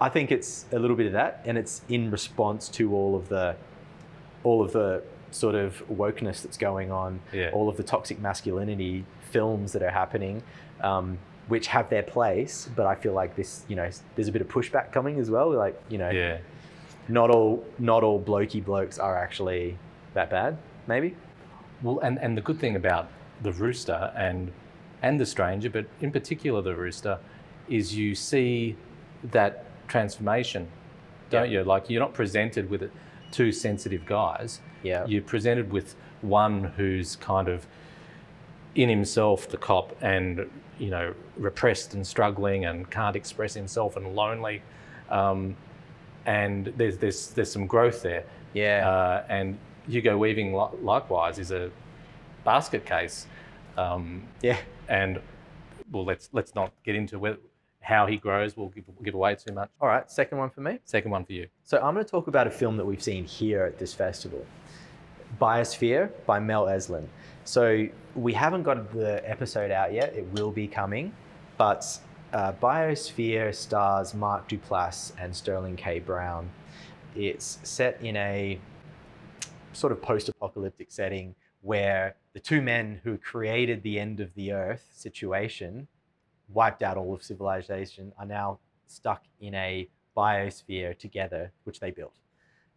I 0.00 0.08
think 0.08 0.30
it's 0.30 0.66
a 0.72 0.78
little 0.78 0.96
bit 0.96 1.06
of 1.06 1.12
that, 1.12 1.40
and 1.44 1.58
it's 1.58 1.82
in 1.88 2.10
response 2.10 2.68
to 2.70 2.94
all 2.94 3.16
of 3.16 3.28
the 3.28 3.56
all 4.44 4.62
of 4.62 4.72
the 4.72 5.02
sort 5.32 5.54
of 5.56 5.82
wokeness 5.90 6.42
that's 6.42 6.56
going 6.56 6.90
on, 6.92 7.20
Yeah. 7.32 7.50
all 7.52 7.68
of 7.68 7.76
the 7.76 7.82
toxic 7.82 8.20
masculinity 8.20 9.04
films 9.32 9.72
that 9.72 9.82
are 9.82 9.90
happening, 9.90 10.42
um, 10.80 11.18
which 11.48 11.66
have 11.66 11.90
their 11.90 12.04
place. 12.04 12.68
But 12.76 12.86
I 12.86 12.94
feel 12.94 13.12
like 13.12 13.34
this, 13.34 13.64
you 13.68 13.74
know, 13.76 13.90
there's 14.14 14.28
a 14.28 14.32
bit 14.32 14.40
of 14.40 14.48
pushback 14.48 14.92
coming 14.92 15.18
as 15.18 15.28
well. 15.30 15.50
Like, 15.50 15.78
you 15.88 15.98
know, 15.98 16.08
Yeah. 16.10 16.38
Not 17.08 17.30
all 17.30 17.64
not 17.78 18.02
all 18.04 18.20
blokey 18.20 18.64
blokes 18.64 18.98
are 18.98 19.16
actually 19.16 19.78
that 20.14 20.30
bad. 20.30 20.58
Maybe. 20.86 21.16
Well, 21.82 21.98
and, 22.00 22.18
and 22.18 22.36
the 22.36 22.40
good 22.40 22.58
thing 22.58 22.76
about 22.76 23.08
the 23.42 23.52
rooster 23.52 24.12
and 24.16 24.52
and 25.02 25.20
the 25.20 25.26
stranger, 25.26 25.70
but 25.70 25.86
in 26.00 26.10
particular 26.10 26.60
the 26.60 26.74
rooster, 26.74 27.18
is 27.68 27.96
you 27.96 28.14
see 28.14 28.76
that 29.22 29.64
transformation, 29.86 30.68
don't 31.30 31.50
Yeah. 31.50 31.60
you? 31.60 31.64
Like 31.64 31.88
you're 31.88 32.00
not 32.00 32.14
presented 32.14 32.68
with 32.68 32.90
two 33.30 33.52
sensitive 33.52 34.04
guys. 34.06 34.60
Yeah. 34.82 35.06
You're 35.06 35.22
presented 35.22 35.70
with 35.72 35.94
one 36.20 36.64
who's 36.76 37.14
kind 37.16 37.48
of 37.48 37.66
in 38.74 38.88
himself, 38.88 39.48
the 39.48 39.56
cop, 39.56 39.96
and 40.00 40.48
you 40.78 40.90
know 40.90 41.14
repressed 41.36 41.94
and 41.94 42.06
struggling 42.06 42.64
and 42.64 42.90
can't 42.90 43.16
express 43.16 43.54
himself 43.54 43.96
and 43.96 44.14
lonely. 44.14 44.62
Um, 45.10 45.56
and 46.28 46.66
there's 46.76 46.98
there's 46.98 47.30
there's 47.30 47.50
some 47.50 47.66
growth 47.66 48.02
there. 48.02 48.24
Yeah. 48.52 48.88
Uh, 48.88 49.24
and 49.30 49.58
Hugo 49.88 50.18
Weaving, 50.18 50.52
likewise, 50.82 51.38
is 51.38 51.50
a 51.50 51.70
basket 52.44 52.84
case. 52.84 53.26
Um, 53.78 54.24
yeah. 54.42 54.58
and 54.88 55.20
well, 55.90 56.04
let's 56.04 56.28
let's 56.32 56.54
not 56.54 56.72
get 56.84 56.94
into 56.94 57.38
how 57.80 58.06
he 58.06 58.18
grows. 58.18 58.56
We'll 58.56 58.68
give, 58.68 58.84
give 59.02 59.14
away 59.14 59.36
too 59.36 59.54
much. 59.54 59.70
All 59.80 59.88
right. 59.88 60.10
Second 60.10 60.36
one 60.36 60.50
for 60.50 60.60
me. 60.60 60.78
Second 60.84 61.10
one 61.10 61.24
for 61.24 61.32
you. 61.32 61.48
So 61.64 61.78
I'm 61.78 61.94
going 61.94 62.04
to 62.04 62.10
talk 62.10 62.26
about 62.28 62.46
a 62.46 62.50
film 62.50 62.76
that 62.76 62.84
we've 62.84 63.02
seen 63.02 63.24
here 63.24 63.64
at 63.64 63.78
this 63.78 63.94
festival, 63.94 64.44
Biosphere 65.40 66.10
by 66.26 66.38
Mel 66.38 66.66
Eslyn. 66.66 67.06
So 67.44 67.86
we 68.14 68.34
haven't 68.34 68.64
got 68.64 68.92
the 68.92 69.26
episode 69.26 69.70
out 69.70 69.94
yet. 69.94 70.14
It 70.14 70.26
will 70.32 70.50
be 70.50 70.68
coming, 70.68 71.14
but 71.56 71.98
uh, 72.32 72.52
Biosphere 72.52 73.54
stars 73.54 74.14
Mark 74.14 74.48
Duplass 74.48 75.12
and 75.18 75.34
Sterling 75.34 75.76
K. 75.76 75.98
Brown. 75.98 76.48
It's 77.14 77.58
set 77.62 78.00
in 78.02 78.16
a 78.16 78.58
sort 79.72 79.92
of 79.92 80.02
post-apocalyptic 80.02 80.90
setting 80.90 81.34
where 81.62 82.16
the 82.34 82.40
two 82.40 82.60
men 82.60 83.00
who 83.02 83.16
created 83.18 83.82
the 83.82 83.98
end 83.98 84.20
of 84.20 84.34
the 84.34 84.52
earth 84.52 84.88
situation, 84.92 85.88
wiped 86.48 86.82
out 86.82 86.96
all 86.96 87.14
of 87.14 87.22
civilization, 87.22 88.12
are 88.18 88.26
now 88.26 88.58
stuck 88.86 89.24
in 89.40 89.54
a 89.54 89.88
biosphere 90.16 90.96
together, 90.98 91.52
which 91.64 91.80
they 91.80 91.90
built. 91.90 92.14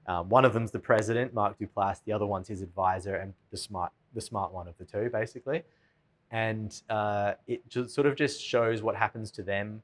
Um, 0.08 0.30
one 0.30 0.46
of 0.46 0.54
them's 0.54 0.72
the 0.72 0.80
president, 0.80 1.34
Mark 1.34 1.60
Duplass. 1.60 2.04
The 2.04 2.12
other 2.12 2.26
one's 2.26 2.48
his 2.48 2.62
advisor 2.62 3.16
and 3.16 3.34
the 3.52 3.58
smart, 3.58 3.92
the 4.14 4.22
smart 4.22 4.54
one 4.54 4.68
of 4.68 4.78
the 4.78 4.86
two, 4.86 5.10
basically. 5.12 5.64
And 6.32 6.80
uh, 6.90 7.34
it 7.48 7.68
just 7.70 7.94
sort 7.94 8.08
of 8.08 8.16
just 8.16 8.42
shows 8.42 8.82
what 8.82 8.96
happens 8.96 9.32
to 9.32 9.44
them 9.44 9.82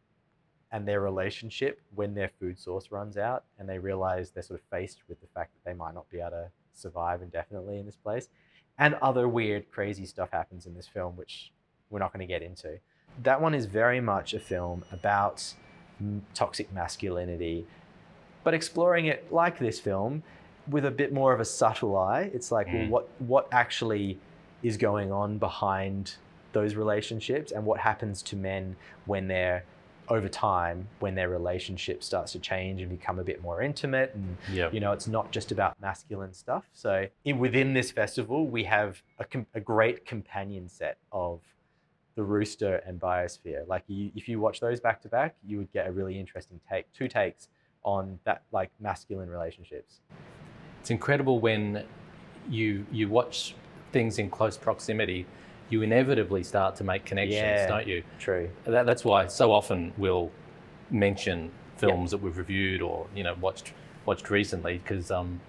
and 0.71 0.87
their 0.87 1.01
relationship 1.01 1.81
when 1.95 2.13
their 2.13 2.29
food 2.39 2.59
source 2.59 2.91
runs 2.91 3.17
out, 3.17 3.43
and 3.59 3.67
they 3.69 3.79
realize 3.79 4.31
they're 4.31 4.43
sort 4.43 4.59
of 4.59 4.65
faced 4.69 4.99
with 5.07 5.19
the 5.21 5.27
fact 5.27 5.51
that 5.53 5.69
they 5.69 5.75
might 5.75 5.93
not 5.93 6.09
be 6.09 6.19
able 6.19 6.31
to 6.31 6.47
survive 6.73 7.21
indefinitely 7.21 7.79
in 7.79 7.85
this 7.85 7.95
place. 7.95 8.29
And 8.77 8.95
other 8.95 9.27
weird, 9.27 9.71
crazy 9.71 10.05
stuff 10.05 10.29
happens 10.31 10.65
in 10.65 10.73
this 10.75 10.87
film, 10.87 11.15
which 11.15 11.51
we're 11.89 11.99
not 11.99 12.11
going 12.13 12.25
to 12.25 12.31
get 12.31 12.41
into. 12.41 12.79
That 13.23 13.41
one 13.41 13.53
is 13.53 13.65
very 13.65 13.99
much 14.01 14.33
a 14.33 14.39
film 14.39 14.83
about 14.91 15.53
toxic 16.33 16.71
masculinity, 16.73 17.65
but 18.43 18.53
exploring 18.53 19.07
it 19.07 19.31
like 19.33 19.57
this 19.57 19.79
film 19.79 20.21
with 20.69 20.85
a 20.85 20.91
bit 20.91 21.11
more 21.13 21.33
of 21.33 21.39
a 21.39 21.45
subtle 21.45 21.97
eye. 21.97 22.29
It's 22.33 22.51
like, 22.51 22.67
well, 22.67 22.75
Mm. 22.83 22.89
what 22.89 23.09
what 23.19 23.47
actually 23.51 24.19
is 24.63 24.77
going 24.77 25.11
on 25.11 25.37
behind 25.37 26.15
those 26.53 26.75
relationships, 26.75 27.51
and 27.51 27.65
what 27.65 27.79
happens 27.79 28.21
to 28.23 28.35
men 28.35 28.75
when 29.05 29.27
they're 29.27 29.63
over 30.09 30.29
time 30.29 30.87
when 30.99 31.15
their 31.15 31.27
relationship 31.27 32.01
starts 32.01 32.31
to 32.31 32.39
change 32.39 32.79
and 32.79 32.89
become 32.89 33.19
a 33.19 33.23
bit 33.25 33.41
more 33.41 33.61
intimate 33.61 34.13
and 34.15 34.37
Yeah. 34.49 34.69
you 34.71 34.79
know 34.79 34.93
it's 34.93 35.05
not 35.05 35.33
just 35.33 35.51
about 35.51 35.75
masculine 35.81 36.33
stuff. 36.33 36.63
So 36.71 37.07
in, 37.25 37.39
within 37.39 37.73
this 37.73 37.91
festival 37.91 38.47
we 38.47 38.63
have 38.63 39.01
a, 39.19 39.25
com- 39.25 39.47
a 39.53 39.59
great 39.59 40.05
companion 40.05 40.69
set 40.69 40.97
of 41.11 41.41
the 42.15 42.23
rooster 42.23 42.77
and 42.87 43.01
biosphere. 43.01 43.67
Like 43.67 43.83
you, 43.87 44.09
if 44.15 44.29
you 44.29 44.39
watch 44.39 44.61
those 44.61 44.79
back 44.79 45.01
to 45.01 45.09
back 45.09 45.35
you 45.45 45.57
would 45.57 45.73
get 45.73 45.87
a 45.87 45.91
really 45.91 46.17
interesting 46.17 46.61
take 46.69 46.89
two 46.93 47.09
takes 47.09 47.49
on 47.83 48.17
that 48.23 48.43
like 48.53 48.71
masculine 48.79 49.29
relationships. 49.29 49.99
It's 50.79 50.89
incredible 50.89 51.41
when 51.41 51.83
you 52.49 52.85
you 52.93 53.09
watch 53.09 53.55
things 53.91 54.19
in 54.19 54.29
close 54.29 54.57
proximity, 54.57 55.25
you 55.69 55.81
inevitably 55.81 56.43
start 56.43 56.75
to 56.77 56.83
make 56.83 57.05
connections, 57.05 57.35
Yeah. 57.41 57.67
don't 57.67 57.87
you? 57.87 58.03
true 58.19 58.49
That, 58.65 58.85
that's 58.85 59.03
why 59.03 59.27
so 59.27 59.51
often 59.51 59.93
we'll 59.97 60.31
mention 60.89 61.51
films 61.77 62.11
that 62.11 62.17
we've 62.17 62.37
reviewed 62.37 62.81
or 62.81 63.07
you 63.13 63.23
know 63.23 63.35
watched 63.41 63.73
watched 64.05 64.29
recently 64.29 64.77
because 64.79 65.11
um, 65.11 65.39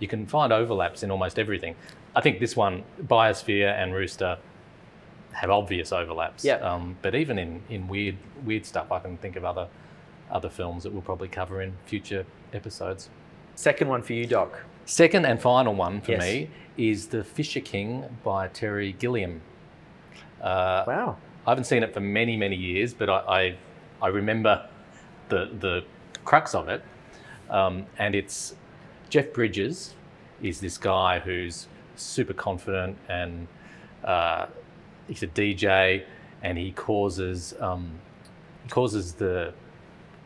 you 0.00 0.08
can 0.08 0.26
find 0.26 0.52
overlaps 0.52 1.02
in 1.02 1.10
almost 1.10 1.38
everything. 1.38 1.76
I 2.16 2.20
think 2.20 2.40
this 2.40 2.56
one, 2.56 2.82
Biosphere 3.04 3.72
and 3.72 3.94
Rooster, 3.94 4.36
have 5.32 5.48
obvious 5.50 5.92
overlaps. 5.92 6.44
Yeah. 6.44 6.56
Um, 6.56 6.96
but 7.00 7.14
even 7.14 7.38
in, 7.38 7.62
in 7.70 7.88
weird 7.88 8.16
weird 8.44 8.66
stuff, 8.66 8.90
I 8.92 8.98
can 8.98 9.16
think 9.18 9.36
of 9.36 9.44
other 9.44 9.68
other 10.30 10.50
films 10.50 10.82
that 10.82 10.92
we'll 10.92 11.02
probably 11.02 11.28
cover 11.28 11.62
in 11.62 11.72
future 11.86 12.24
episodes. 12.52 13.08
second 13.54 13.88
one 13.88 14.02
for 14.02 14.12
you 14.14 14.26
doc 14.26 14.62
Second 14.84 15.24
and 15.26 15.40
final 15.40 15.74
one 15.74 16.00
for 16.00 16.12
Yes. 16.12 16.20
me 16.22 16.50
is 16.76 17.06
The 17.08 17.22
Fisher 17.22 17.60
King 17.60 18.18
by 18.24 18.48
Terry 18.48 18.92
Gilliam. 18.92 19.40
Uh, 20.42 20.84
wow 20.86 21.16
I 21.46 21.50
haven't 21.50 21.64
seen 21.64 21.82
it 21.82 21.92
for 21.92 22.00
many, 22.00 22.36
many 22.36 22.54
years, 22.54 22.94
but 22.94 23.10
I, 23.10 23.18
I, 23.18 23.56
I 24.00 24.08
remember 24.08 24.68
the, 25.28 25.50
the 25.58 25.84
crux 26.24 26.54
of 26.54 26.68
it. 26.68 26.84
Um, 27.50 27.86
and 27.98 28.14
it's 28.14 28.54
Jeff 29.08 29.32
Bridges 29.32 29.94
is 30.40 30.60
this 30.60 30.78
guy 30.78 31.18
who's 31.18 31.66
super 31.96 32.32
confident 32.32 32.96
and 33.08 33.48
uh, 34.04 34.46
he's 35.08 35.22
a 35.22 35.26
DJ 35.26 36.04
and 36.42 36.56
he 36.56 36.70
causes, 36.72 37.54
um, 37.60 37.90
he 38.62 38.68
causes 38.68 39.14
the, 39.14 39.52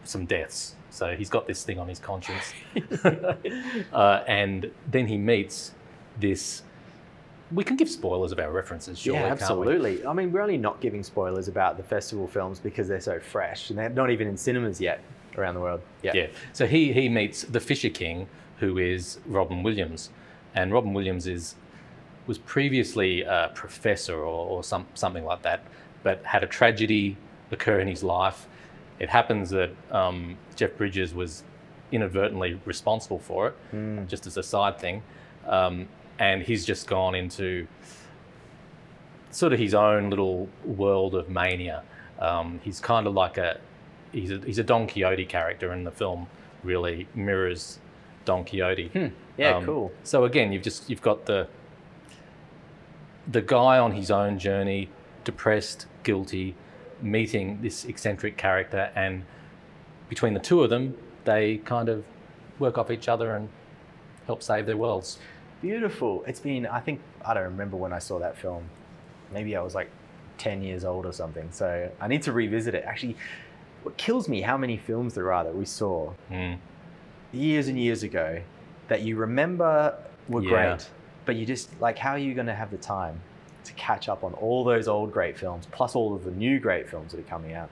some 0.05 0.27
deaths. 0.27 0.75
So 0.91 1.17
he's 1.17 1.31
got 1.31 1.47
this 1.47 1.65
thing 1.65 1.79
on 1.79 1.89
his 1.89 1.99
conscience. 1.99 2.53
uh, 3.93 4.23
and 4.27 4.71
then 4.91 5.07
he 5.07 5.17
meets 5.17 5.73
this. 6.21 6.63
We 7.53 7.63
can 7.65 7.77
give 7.77 7.89
spoilers 7.89 8.33
of 8.33 8.39
our 8.41 8.51
references, 8.51 8.99
surely. 8.99 9.21
yeah 9.21 9.27
absolutely 9.27 10.05
i 10.07 10.13
mean 10.13 10.33
we're 10.33 10.41
only 10.43 10.59
not 10.59 10.81
giving 10.81 11.03
spoilers 11.05 11.47
about 11.49 11.77
the 11.77 11.83
festival 11.83 12.27
films 12.27 12.59
because 12.59 12.89
they're 12.89 13.01
so 13.01 13.21
fresh 13.21 13.71
and 13.71 13.79
they're 13.79 13.89
not 13.89 14.11
even 14.11 14.27
in 14.27 14.37
cinemas 14.37 14.81
yet 14.81 15.01
around 15.39 15.55
the 15.55 15.61
world 15.61 15.81
yeah 16.03 16.13
Yeah. 16.15 16.27
So 16.53 16.67
he 16.67 16.93
he 16.93 17.09
meets 17.09 17.43
the 17.43 17.61
Fisher 17.61 17.91
King, 17.91 18.27
who 18.59 18.79
is 18.79 19.19
Robin 19.27 19.63
Williams, 19.63 20.11
and 20.55 20.73
Robin 20.73 20.93
Williams 20.93 21.27
is 21.27 21.55
was 22.27 22.39
previously 22.39 23.23
a 23.23 23.51
professor 23.55 24.17
or, 24.17 24.47
or 24.53 24.65
some 24.65 24.87
something 24.95 25.25
like 25.25 25.43
that, 25.43 25.61
but 26.03 26.25
had 26.25 26.43
a 26.43 26.47
tragedy 26.49 27.17
occur 27.53 27.79
in 27.79 27.87
his 27.87 28.03
life. 28.03 28.49
It 28.99 29.09
happens 29.11 29.51
that 29.51 29.71
um, 29.93 30.37
Jeff 30.57 30.77
Bridges 30.77 31.15
was 31.15 31.45
inadvertently 31.93 32.59
responsible 32.65 33.19
for 33.21 33.49
it, 33.49 34.09
just 34.09 34.27
as 34.27 34.37
a 34.37 34.43
side 34.43 34.79
thing, 34.81 35.03
um, 35.47 35.87
and 36.19 36.43
he's 36.43 36.65
just 36.65 36.87
gone 36.87 37.15
into 37.15 37.67
sort 39.31 39.53
of 39.53 39.59
his 39.59 39.75
own 39.75 40.11
little 40.11 40.49
world 40.65 41.15
of 41.15 41.29
mania. 41.29 41.83
Um, 42.19 42.61
he's 42.63 42.81
kind 42.81 43.07
of 43.07 43.15
like 43.15 43.37
a 43.37 43.61
he's 44.13 44.31
a 44.31 44.39
he's 44.39 44.59
a 44.59 44.65
Don 44.65 44.87
Quixote 44.87 45.27
character, 45.27 45.71
and 45.71 45.87
the 45.87 45.91
film 45.91 46.27
really 46.63 47.07
mirrors 47.15 47.79
Don 48.25 48.45
Quixote. 48.45 48.89
Hmm. 48.89 49.07
yeah 49.37 49.57
Um, 49.57 49.65
cool 49.65 49.93
So 50.05 50.25
again, 50.25 50.53
you've 50.53 50.63
just 50.63 50.89
you've 50.89 51.03
got 51.03 51.27
the 51.27 51.49
the 53.27 53.43
guy 53.43 53.79
on 53.79 53.93
his 53.93 54.11
own 54.11 54.39
journey, 54.39 54.89
depressed, 55.25 55.87
guilty, 56.05 56.55
meeting 57.03 57.61
this 57.61 57.85
eccentric 57.85 58.37
character, 58.37 58.91
and 58.95 59.25
between 60.09 60.35
the 60.35 60.41
two 60.41 60.63
of 60.63 60.71
them, 60.71 60.97
they 61.25 61.59
kind 61.59 61.89
of 61.89 62.05
work 62.59 62.79
off 62.79 62.91
each 62.91 63.09
other 63.09 63.35
and 63.35 63.49
help 64.27 64.43
save 64.43 64.67
their 64.67 64.77
worlds. 64.77 65.19
Beautiful. 65.63 66.23
It's 66.27 66.41
been, 66.41 66.67
I 66.67 66.81
think, 66.81 67.01
I 67.25 67.35
don't 67.35 67.45
remember 67.45 67.77
when 67.77 67.93
I 67.93 67.99
saw 67.99 68.19
that 68.19 68.37
film. 68.37 68.65
Maybe 69.33 69.57
I 69.57 69.63
was 69.63 69.75
like 69.75 69.91
10 70.39 70.63
years 70.63 70.85
old 70.85 71.07
or 71.07 71.13
something. 71.13 71.49
So 71.51 71.91
I 72.01 72.09
need 72.09 72.23
to 72.23 72.33
revisit 72.33 72.75
it. 72.75 72.85
Actually, 72.85 73.17
what 73.83 73.97
kills 73.97 74.29
me 74.29 74.43
how 74.43 74.57
many 74.57 74.77
films 74.77 75.15
there 75.15 75.33
are 75.33 75.45
that 75.45 75.55
we 75.57 75.65
saw 75.65 76.13
Mm. 76.31 76.59
years 77.33 77.69
and 77.69 77.79
years 77.79 78.03
ago 78.03 78.41
that 78.89 79.03
you 79.03 79.17
remember 79.17 79.95
were 80.29 80.43
Yeah. 80.43 80.49
great, 80.77 80.91
but 81.25 81.37
you 81.37 81.47
just, 81.47 81.81
like, 81.81 81.99
how 81.99 82.11
are 82.13 82.19
you 82.19 82.35
going 82.35 82.47
to 82.47 82.55
have 82.55 82.71
the 82.71 82.77
time 82.77 83.21
to 83.65 83.73
catch 83.75 84.09
up 84.09 84.23
on 84.23 84.33
all 84.35 84.63
those 84.65 84.87
old 84.89 85.13
great 85.13 85.37
films, 85.39 85.67
plus 85.73 85.97
all 85.97 86.15
of 86.15 86.25
the 86.25 86.31
new 86.31 86.61
great 86.61 86.89
films 86.89 87.13
that 87.13 87.19
are 87.21 87.25
coming 87.29 87.53
out? 87.55 87.69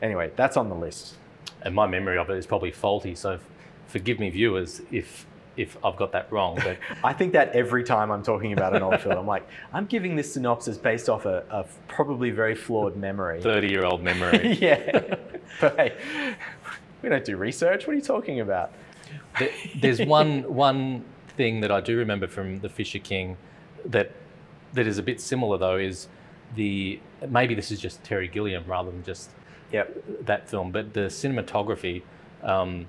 Anyway, 0.00 0.30
that's 0.36 0.56
on 0.56 0.68
the 0.68 0.74
list. 0.74 1.16
And 1.62 1.74
my 1.74 1.86
memory 1.86 2.16
of 2.18 2.30
it 2.30 2.36
is 2.36 2.46
probably 2.46 2.70
faulty, 2.70 3.14
so 3.14 3.38
forgive 3.86 4.18
me, 4.18 4.30
viewers, 4.30 4.80
if 4.90 5.26
if 5.56 5.76
I've 5.84 5.96
got 5.96 6.12
that 6.12 6.30
wrong. 6.32 6.56
But 6.62 6.78
I 7.02 7.12
think 7.12 7.32
that 7.34 7.50
every 7.52 7.84
time 7.84 8.10
I'm 8.10 8.22
talking 8.22 8.52
about 8.52 8.74
an 8.74 8.82
old 8.82 9.00
film, 9.00 9.16
I'm 9.18 9.26
like, 9.26 9.46
I'm 9.72 9.86
giving 9.86 10.16
this 10.16 10.32
synopsis 10.34 10.76
based 10.76 11.08
off 11.08 11.26
a, 11.26 11.44
a 11.50 11.64
probably 11.88 12.30
very 12.30 12.54
flawed 12.54 12.96
memory. 12.96 13.40
thirty-year-old 13.40 14.02
memory. 14.02 14.52
yeah. 14.60 15.16
But 15.60 15.76
hey, 15.76 15.92
we 17.02 17.08
don't 17.08 17.24
do 17.24 17.36
research. 17.36 17.86
What 17.86 17.92
are 17.92 17.96
you 17.96 18.02
talking 18.02 18.40
about? 18.40 18.72
There- 19.38 19.50
There's 19.80 20.00
one 20.02 20.42
one 20.54 21.04
thing 21.36 21.60
that 21.60 21.70
I 21.72 21.80
do 21.80 21.96
remember 21.98 22.26
from 22.28 22.60
the 22.60 22.68
Fisher 22.68 22.98
King 23.00 23.36
that 23.84 24.10
that 24.72 24.86
is 24.86 24.98
a 24.98 25.02
bit 25.02 25.20
similar 25.20 25.58
though 25.58 25.76
is 25.76 26.08
the 26.56 26.98
maybe 27.28 27.54
this 27.54 27.70
is 27.70 27.80
just 27.80 28.02
Terry 28.04 28.28
Gilliam 28.28 28.64
rather 28.66 28.90
than 28.90 29.02
just 29.04 29.30
Yep. 29.72 30.04
that 30.26 30.48
film, 30.48 30.70
but 30.70 30.92
the 30.94 31.06
cinematography 31.08 32.02
um, 32.44 32.86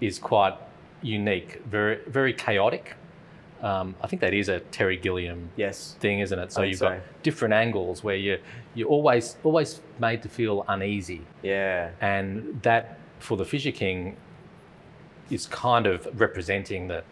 is 0.00 0.18
quite 0.18 0.54
unique, 1.02 1.62
very 1.66 1.98
very 2.06 2.32
chaotic. 2.32 2.94
Um, 3.62 3.94
I 4.02 4.06
think 4.06 4.20
that 4.22 4.32
is 4.32 4.48
a 4.48 4.60
Terry 4.60 4.96
Gilliam 4.96 5.50
Yes. 5.56 5.94
thing, 6.00 6.20
isn't 6.20 6.38
it? 6.38 6.50
So 6.50 6.62
you've 6.62 6.80
got 6.80 6.98
different 7.22 7.52
angles 7.52 8.02
where 8.02 8.16
you 8.16 8.38
you're 8.74 8.88
always 8.88 9.36
always 9.44 9.82
made 9.98 10.22
to 10.22 10.28
feel 10.28 10.64
uneasy, 10.68 11.22
Yeah. 11.42 11.90
and 12.00 12.60
that 12.62 12.98
for 13.18 13.36
the 13.36 13.44
Fisher 13.44 13.70
King 13.72 14.16
is 15.30 15.46
kind 15.46 15.86
of 15.86 16.08
representing 16.18 16.88
the 16.88 17.02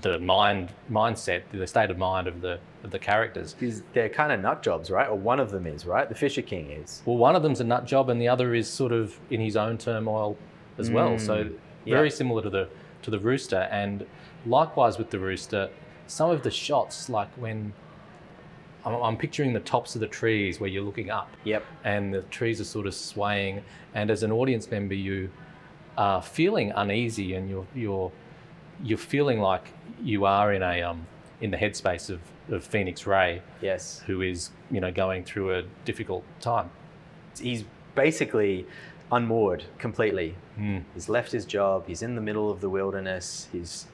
the 0.00 0.18
mind 0.18 0.72
mindset, 0.90 1.42
the 1.52 1.66
state 1.66 1.90
of 1.90 1.98
mind 1.98 2.26
of 2.26 2.40
the 2.40 2.58
of 2.84 2.90
the 2.90 2.98
characters. 2.98 3.54
Because 3.54 3.82
they're 3.94 4.08
kind 4.10 4.32
of 4.32 4.40
nut 4.40 4.62
jobs, 4.62 4.90
right? 4.90 5.08
Or 5.08 5.14
one 5.16 5.40
of 5.40 5.50
them 5.50 5.66
is, 5.66 5.86
right? 5.86 6.08
The 6.08 6.14
Fisher 6.14 6.42
King 6.42 6.70
is. 6.70 7.02
Well, 7.06 7.16
one 7.16 7.36
of 7.36 7.42
them's 7.42 7.60
a 7.60 7.64
nut 7.64 7.86
job, 7.86 8.08
and 8.10 8.20
the 8.20 8.28
other 8.28 8.54
is 8.54 8.68
sort 8.68 8.92
of 8.92 9.18
in 9.30 9.40
his 9.40 9.56
own 9.56 9.78
turmoil 9.78 10.36
as 10.78 10.90
well. 10.90 11.18
So 11.18 11.44
Mm, 11.44 11.54
very 11.86 12.08
yeah. 12.08 12.14
similar 12.14 12.42
to 12.42 12.50
the 12.50 12.68
to 13.04 13.10
the 13.10 13.18
rooster, 13.18 13.68
and 13.70 14.04
likewise 14.46 14.98
with 14.98 15.10
the 15.10 15.18
rooster, 15.18 15.70
some 16.06 16.30
of 16.30 16.42
the 16.42 16.50
shots, 16.50 17.08
like 17.08 17.28
when 17.36 17.72
I'm, 18.84 18.94
I'm 18.94 19.16
picturing 19.16 19.52
the 19.52 19.60
tops 19.60 19.94
of 19.94 20.00
the 20.00 20.06
trees 20.06 20.60
where 20.60 20.68
you're 20.68 20.82
looking 20.82 21.10
up, 21.10 21.30
Yep. 21.44 21.64
and 21.84 22.12
the 22.12 22.22
trees 22.22 22.60
are 22.60 22.64
sort 22.64 22.86
of 22.86 22.94
swaying, 22.94 23.62
and 23.94 24.10
as 24.10 24.22
an 24.22 24.32
audience 24.32 24.70
member, 24.70 24.94
you 24.94 25.30
are 25.96 26.20
feeling 26.22 26.72
uneasy, 26.74 27.34
and 27.34 27.48
you're 27.48 27.66
you're 27.74 28.10
you're 28.82 28.98
feeling 28.98 29.38
like 29.40 29.68
you 30.02 30.24
are 30.24 30.52
in 30.52 30.62
a 30.62 30.82
um 30.82 31.06
in 31.40 31.50
the 31.50 31.56
headspace 31.56 32.10
of 32.10 32.20
of 32.50 32.64
Phoenix 32.64 33.04
Raei, 33.04 33.40
Yes. 33.62 34.02
who 34.06 34.20
is 34.20 34.50
you 34.70 34.80
know 34.80 34.90
going 34.92 35.24
through 35.24 35.54
a 35.54 35.62
difficult 35.84 36.24
time. 36.40 36.70
He's 37.40 37.64
basically 37.94 38.66
unmoored 39.12 39.64
completely. 39.78 40.34
Mm. 40.58 40.84
He's 40.94 41.08
left 41.08 41.32
his 41.32 41.44
job. 41.44 41.84
He's 41.86 42.02
in 42.02 42.14
the 42.14 42.20
middle 42.20 42.50
of 42.50 42.60
the 42.60 42.68
wilderness. 42.70 43.48
He's 43.52 43.86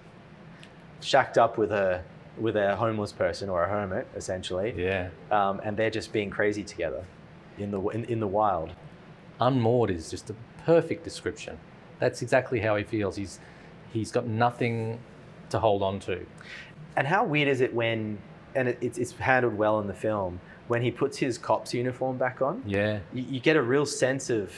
shacked 1.01 1.38
up 1.38 1.59
with 1.59 1.73
a 1.73 2.03
with 2.38 2.57
a 2.57 2.77
homeless 2.77 3.12
person 3.12 3.49
or 3.51 3.64
a 3.64 3.68
hermit, 3.68 4.07
essentially. 4.16 4.73
Yeah, 4.77 5.11
Um, 5.31 5.61
and 5.62 5.77
they're 5.77 5.90
just 5.90 6.12
being 6.12 6.31
crazy 6.31 6.62
together 6.62 7.05
in 7.59 7.70
the 7.70 7.81
in, 7.88 8.05
in 8.05 8.20
the 8.20 8.27
wild. 8.27 8.70
unmoored 9.40 9.90
is 9.90 10.11
just 10.11 10.31
a 10.31 10.35
perfect 10.64 11.05
description. 11.05 11.59
That's 11.99 12.23
exactly 12.23 12.61
how 12.61 12.77
he 12.77 12.85
feels. 12.85 13.16
He's 13.16 13.40
he's 13.92 14.11
got 14.12 14.27
nothing 14.27 14.99
to 15.51 15.59
hold 15.59 15.83
on 15.83 15.99
to. 16.01 16.25
And 16.96 17.07
how 17.07 17.25
weird 17.25 17.49
is 17.49 17.61
it 17.61 17.73
when, 17.75 18.18
and 18.55 18.68
it, 18.68 18.79
it's, 18.81 18.99
it's 18.99 19.12
handled 19.12 19.55
well 19.57 19.81
in 19.81 19.87
the 19.87 19.94
film, 19.94 20.40
when 20.68 20.83
he 20.83 20.90
puts 20.90 21.18
his 21.18 21.38
cop's 21.38 21.73
uniform 21.75 22.16
back 22.18 22.40
on? 22.42 22.62
Yeah, 22.66 23.01
You, 23.12 23.25
you 23.29 23.40
get 23.40 23.57
a 23.57 23.62
real 23.62 23.87
sense 23.87 24.31
of 24.31 24.53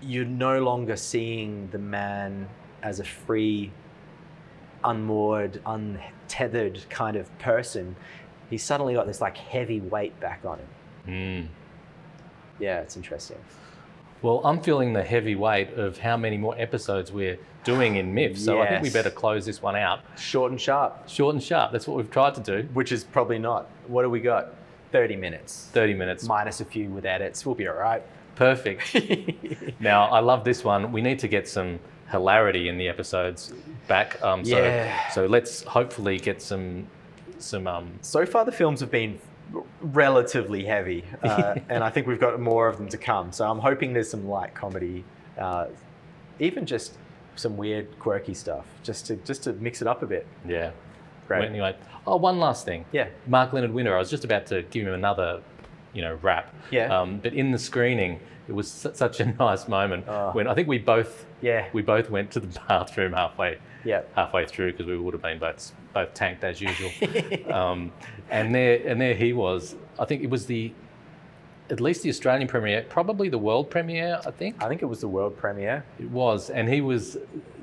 you're 0.00 0.24
no 0.24 0.62
longer 0.62 0.96
seeing 0.96 1.68
the 1.70 1.78
man 1.78 2.48
as 2.82 3.00
a 3.00 3.04
free, 3.04 3.72
unmoored, 4.84 5.60
untethered 5.66 6.88
kind 6.88 7.16
of 7.16 7.36
person. 7.38 7.96
He's 8.50 8.62
suddenly 8.62 8.94
got 8.94 9.06
this 9.06 9.20
like 9.20 9.36
heavy 9.36 9.80
weight 9.80 10.18
back 10.20 10.44
on 10.44 10.58
him. 10.58 10.68
Mm. 11.06 11.46
Yeah, 12.60 12.80
it's 12.80 12.96
interesting. 12.96 13.38
Well, 14.22 14.40
I'm 14.44 14.60
feeling 14.60 14.92
the 14.94 15.04
heavy 15.04 15.36
weight 15.36 15.74
of 15.74 15.98
how 15.98 16.16
many 16.16 16.36
more 16.36 16.54
episodes 16.58 17.12
we're 17.12 17.38
doing 17.62 17.96
in 17.96 18.12
MIFF, 18.12 18.36
so 18.36 18.60
I 18.60 18.68
think 18.68 18.82
we 18.82 18.90
better 18.90 19.10
close 19.10 19.46
this 19.46 19.62
one 19.62 19.76
out. 19.76 20.00
Short 20.16 20.50
and 20.50 20.60
sharp, 20.60 21.08
Short 21.08 21.34
and 21.34 21.42
sharp. 21.42 21.70
That's 21.70 21.86
what 21.86 21.96
we've 21.96 22.10
tried 22.10 22.34
to 22.34 22.40
do. 22.40 22.68
which 22.72 22.90
is 22.90 23.04
probably 23.04 23.38
not. 23.38 23.68
What 23.86 24.02
do 24.02 24.10
we 24.10 24.20
got? 24.20 24.54
30 24.90 25.16
minutes. 25.16 25.68
30 25.72 25.94
minutes. 25.94 26.24
Minus 26.24 26.60
a 26.60 26.64
few 26.64 26.88
with 26.88 27.04
edits. 27.04 27.44
We'll 27.46 27.54
be 27.54 27.68
all 27.68 27.76
right. 27.76 28.02
Perfect. 28.38 28.96
now, 29.80 30.04
I 30.04 30.20
love 30.20 30.44
this 30.44 30.62
one. 30.62 30.92
We 30.92 31.02
need 31.02 31.18
to 31.18 31.28
get 31.28 31.48
some 31.48 31.80
hilarity 32.10 32.68
in 32.68 32.78
the 32.78 32.88
episodes 32.88 33.52
back. 33.88 34.22
Um, 34.22 34.44
so, 34.44 34.56
Yeah. 34.56 35.08
so 35.10 35.26
let's 35.26 35.64
hopefully 35.64 36.18
get 36.18 36.40
some 36.40 36.86
some 37.38 37.66
um, 37.66 37.90
so 38.00 38.24
far 38.26 38.44
the 38.44 38.52
films 38.52 38.80
have 38.80 38.90
been 38.90 39.18
relatively 39.80 40.64
heavy 40.64 41.04
uh, 41.22 41.54
and 41.68 41.84
i 41.84 41.88
think 41.88 42.06
we've 42.06 42.18
got 42.20 42.38
more 42.40 42.66
of 42.68 42.76
them 42.76 42.88
to 42.88 42.98
come 42.98 43.30
so 43.30 43.48
i'm 43.48 43.60
hoping 43.60 43.92
there's 43.92 44.10
some 44.10 44.26
light 44.28 44.52
comedy 44.54 45.04
uh, 45.38 45.66
even 46.40 46.66
just 46.66 46.98
some 47.36 47.56
weird 47.56 47.86
quirky 48.00 48.34
stuff 48.34 48.66
just 48.82 49.06
to 49.06 49.14
just 49.18 49.44
to 49.44 49.52
mix 49.54 49.80
it 49.80 49.86
up 49.88 50.02
a 50.02 50.06
bit 50.06 50.26
yeah. 50.46 50.70
Great. 51.28 51.44
Anyway, 51.44 51.76
oh, 52.06 52.16
one 52.16 52.38
last 52.40 52.64
thing. 52.64 52.84
yeah 52.90 53.08
Mark 53.26 53.52
Leonard 53.52 53.72
Winter. 53.72 53.94
I 53.94 53.98
was 53.98 54.08
just 54.10 54.24
about 54.24 54.46
to 54.46 54.62
give 54.62 54.86
him 54.86 54.94
another, 54.94 55.42
you 55.92 56.02
know, 56.02 56.18
rap. 56.22 56.54
Yeah. 56.70 56.96
Um, 57.00 57.18
but 57.18 57.32
in 57.34 57.50
the 57.50 57.58
screening, 57.58 58.20
it 58.48 58.52
was 58.54 58.70
su- 58.70 58.92
such 58.94 59.20
a 59.20 59.24
nice 59.38 59.68
moment 59.68 60.04
Oh. 60.08 60.30
when 60.32 60.46
I 60.46 60.54
think 60.54 60.68
we 60.68 60.78
both 60.78 61.26
yeah 61.40 61.66
we 61.72 61.82
both 61.82 62.10
went 62.10 62.30
to 62.32 62.40
the 62.40 62.60
bathroom 62.68 63.12
halfway 63.12 63.58
yeah 63.84 64.02
halfway 64.16 64.44
through 64.44 64.72
because 64.72 64.86
we 64.86 64.98
would 64.98 65.14
have 65.14 65.22
been 65.22 65.38
both 65.38 65.72
both 65.94 66.12
tanked 66.14 66.44
as 66.44 66.60
usual. 66.60 66.90
um, 67.52 67.92
and 68.30 68.54
there 68.54 68.80
and 68.86 69.00
there 69.00 69.14
he 69.14 69.32
was. 69.32 69.74
I 69.98 70.04
think 70.04 70.22
it 70.22 70.30
was 70.30 70.46
the 70.46 70.72
at 71.70 71.80
least 71.82 72.02
the 72.02 72.08
Australian 72.08 72.48
premiere, 72.48 72.82
probably 72.88 73.28
the 73.28 73.36
world 73.38 73.68
premiere. 73.70 74.18
I 74.26 74.30
think 74.30 74.62
i 74.62 74.68
think 74.68 74.80
it 74.80 74.86
was 74.86 75.00
the 75.02 75.08
world 75.08 75.36
premiere 75.36 75.84
it 76.00 76.10
was, 76.10 76.48
and 76.50 76.68
he 76.68 76.80
was 76.80 77.16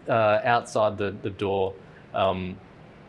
uh, 0.07 0.39
outside 0.43 0.97
the 0.97 1.11
the 1.23 1.31
door, 1.31 1.73
um, 2.13 2.57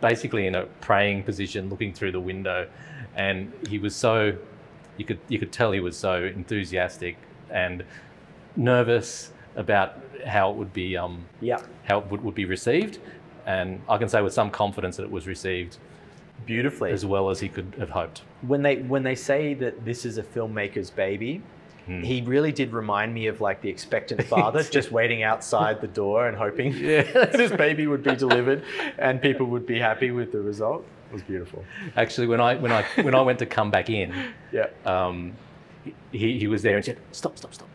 basically 0.00 0.46
in 0.46 0.54
a 0.54 0.64
praying 0.80 1.22
position, 1.24 1.68
looking 1.68 1.92
through 1.92 2.12
the 2.12 2.20
window, 2.20 2.66
and 3.14 3.52
he 3.68 3.78
was 3.78 3.94
so 3.94 4.36
you 4.96 5.04
could 5.04 5.18
you 5.28 5.38
could 5.38 5.52
tell 5.52 5.72
he 5.72 5.80
was 5.80 5.96
so 5.96 6.24
enthusiastic 6.24 7.16
and 7.50 7.84
nervous 8.56 9.32
about 9.54 9.98
how 10.26 10.50
it 10.50 10.56
would 10.56 10.72
be 10.72 10.96
um, 10.96 11.24
yeah 11.40 11.60
how 11.84 11.98
it 11.98 12.06
would, 12.10 12.22
would 12.22 12.34
be 12.34 12.44
received. 12.44 12.98
And 13.46 13.80
I 13.88 13.96
can 13.98 14.08
say 14.08 14.20
with 14.22 14.32
some 14.32 14.50
confidence 14.50 14.96
that 14.96 15.04
it 15.04 15.10
was 15.10 15.26
received 15.26 15.78
beautifully 16.44 16.90
as 16.92 17.06
well 17.06 17.30
as 17.30 17.40
he 17.40 17.48
could 17.48 17.74
have 17.78 17.90
hoped. 17.90 18.22
when 18.42 18.62
they 18.62 18.76
when 18.76 19.02
they 19.02 19.14
say 19.14 19.54
that 19.54 19.84
this 19.84 20.04
is 20.04 20.18
a 20.18 20.22
filmmaker's 20.22 20.90
baby 20.90 21.42
Hmm. 21.86 22.02
he 22.02 22.20
really 22.22 22.50
did 22.50 22.72
remind 22.72 23.14
me 23.14 23.28
of 23.28 23.40
like 23.40 23.60
the 23.62 23.68
expectant 23.68 24.24
father 24.34 24.64
just 24.64 24.90
waiting 24.90 25.22
outside 25.22 25.80
the 25.80 25.86
door 25.86 26.26
and 26.26 26.36
hoping 26.36 26.72
this 26.82 27.52
baby 27.52 27.86
would 27.86 28.02
be 28.02 28.16
delivered 28.16 28.64
and 28.98 29.22
people 29.22 29.46
would 29.46 29.66
be 29.66 29.78
happy 29.78 30.10
with 30.10 30.32
the 30.32 30.40
result 30.40 30.84
it 31.08 31.12
was 31.12 31.22
beautiful 31.22 31.64
Actually, 31.96 32.26
when 32.26 32.40
I 32.40 32.56
when 32.56 32.72
I 32.72 32.82
when 33.02 33.14
I 33.14 33.22
went 33.22 33.38
to 33.40 33.46
come 33.46 33.70
back 33.70 33.88
in, 33.90 34.12
yeah 34.52 34.66
um, 34.84 35.32
he, 36.12 36.38
he 36.38 36.46
was 36.48 36.62
there 36.62 36.76
and 36.76 36.84
said, 36.84 36.98
"Stop, 37.12 37.38
stop, 37.38 37.54
stop," 37.54 37.68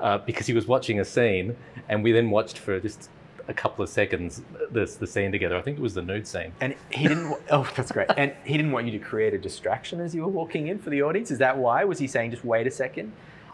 uh, 0.00 0.18
because 0.18 0.46
he 0.46 0.52
was 0.52 0.66
watching 0.66 1.00
a 1.00 1.04
scene, 1.04 1.56
and 1.88 2.02
we 2.04 2.12
then 2.12 2.30
watched 2.30 2.58
for 2.58 2.78
just 2.80 3.08
a 3.48 3.54
couple 3.54 3.82
of 3.82 3.88
seconds 3.88 4.42
this 4.70 4.96
the 4.96 5.06
scene 5.06 5.30
together. 5.32 5.56
I 5.56 5.62
think 5.62 5.78
it 5.78 5.82
was 5.82 5.94
the 5.94 6.02
nude 6.02 6.26
scene. 6.26 6.52
And 6.60 6.74
he 6.90 7.06
didn't. 7.08 7.30
wa- 7.30 7.38
Oh, 7.50 7.70
that's 7.76 7.92
great. 7.92 8.08
And 8.16 8.32
he 8.44 8.56
didn't 8.56 8.72
want 8.72 8.86
you 8.86 8.92
to 8.98 9.04
create 9.04 9.32
a 9.34 9.38
distraction 9.38 10.00
as 10.00 10.14
you 10.14 10.22
were 10.22 10.28
walking 10.28 10.66
in 10.66 10.78
for 10.78 10.90
the 10.90 11.02
audience. 11.02 11.30
Is 11.30 11.38
that 11.38 11.56
why? 11.56 11.84
Was 11.84 11.98
he 11.98 12.06
saying 12.08 12.32
just 12.32 12.44
wait 12.44 12.66
a 12.66 12.70
second? 12.70 13.12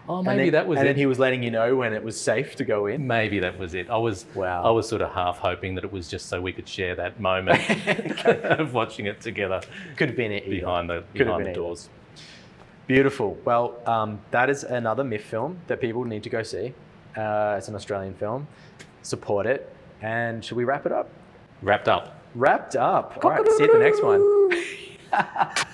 Oh, 0.08 0.20
maybe 0.22 0.44
then- 0.44 0.52
that 0.52 0.66
was 0.66 0.78
And 0.78 0.86
it. 0.86 0.90
then 0.90 0.96
he 0.98 1.06
was 1.06 1.18
letting 1.18 1.42
you 1.42 1.50
know 1.50 1.76
when 1.76 1.92
it 1.92 2.02
was 2.02 2.20
safe 2.20 2.56
to 2.56 2.64
go 2.64 2.86
in. 2.86 3.06
Maybe 3.06 3.38
that 3.38 3.58
was 3.58 3.72
it. 3.74 3.88
I 3.88 3.96
was 3.98 4.26
Wow. 4.34 4.64
I 4.64 4.70
was 4.70 4.88
sort 4.88 5.00
of 5.00 5.12
half 5.12 5.38
hoping 5.38 5.74
that 5.76 5.84
it 5.84 5.92
was 5.92 6.08
just 6.08 6.26
so 6.28 6.40
we 6.40 6.52
could 6.52 6.68
share 6.68 6.94
that 6.96 7.20
moment 7.20 7.60
of 8.26 8.74
watching 8.74 9.06
it 9.06 9.20
together 9.20 9.60
Could 9.96 10.08
have 10.08 10.16
been 10.16 10.32
it. 10.32 10.42
either. 10.44 10.56
behind 10.56 10.90
the 10.90 11.04
Could 11.14 11.26
behind 11.26 11.38
been 11.38 11.44
the 11.44 11.50
either. 11.50 11.60
doors. 11.60 11.88
Beautiful. 12.88 13.38
Well, 13.44 13.78
um, 13.86 14.20
that 14.32 14.50
is 14.50 14.64
another 14.64 15.04
MIFF 15.04 15.22
film 15.24 15.58
that 15.68 15.80
people 15.80 16.04
need 16.04 16.24
to 16.24 16.30
go 16.30 16.42
see. 16.42 16.74
Uh, 17.16 17.54
it's 17.56 17.68
an 17.68 17.74
Australian 17.76 18.14
film. 18.14 18.48
Support 19.02 19.46
it. 19.46 19.74
And 20.02 20.44
should 20.44 20.56
we 20.56 20.64
wrap 20.64 20.84
it 20.84 20.90
up? 20.92 21.08
Wrapped 21.62 21.86
up. 21.88 22.20
Wrapped 22.34 22.74
up. 22.74 23.24
All 23.24 23.30
right. 23.30 23.46
See 23.52 23.64
you 23.64 23.66
at 23.66 23.72
the 23.72 23.78
next 23.78 24.02
one. 24.02 25.62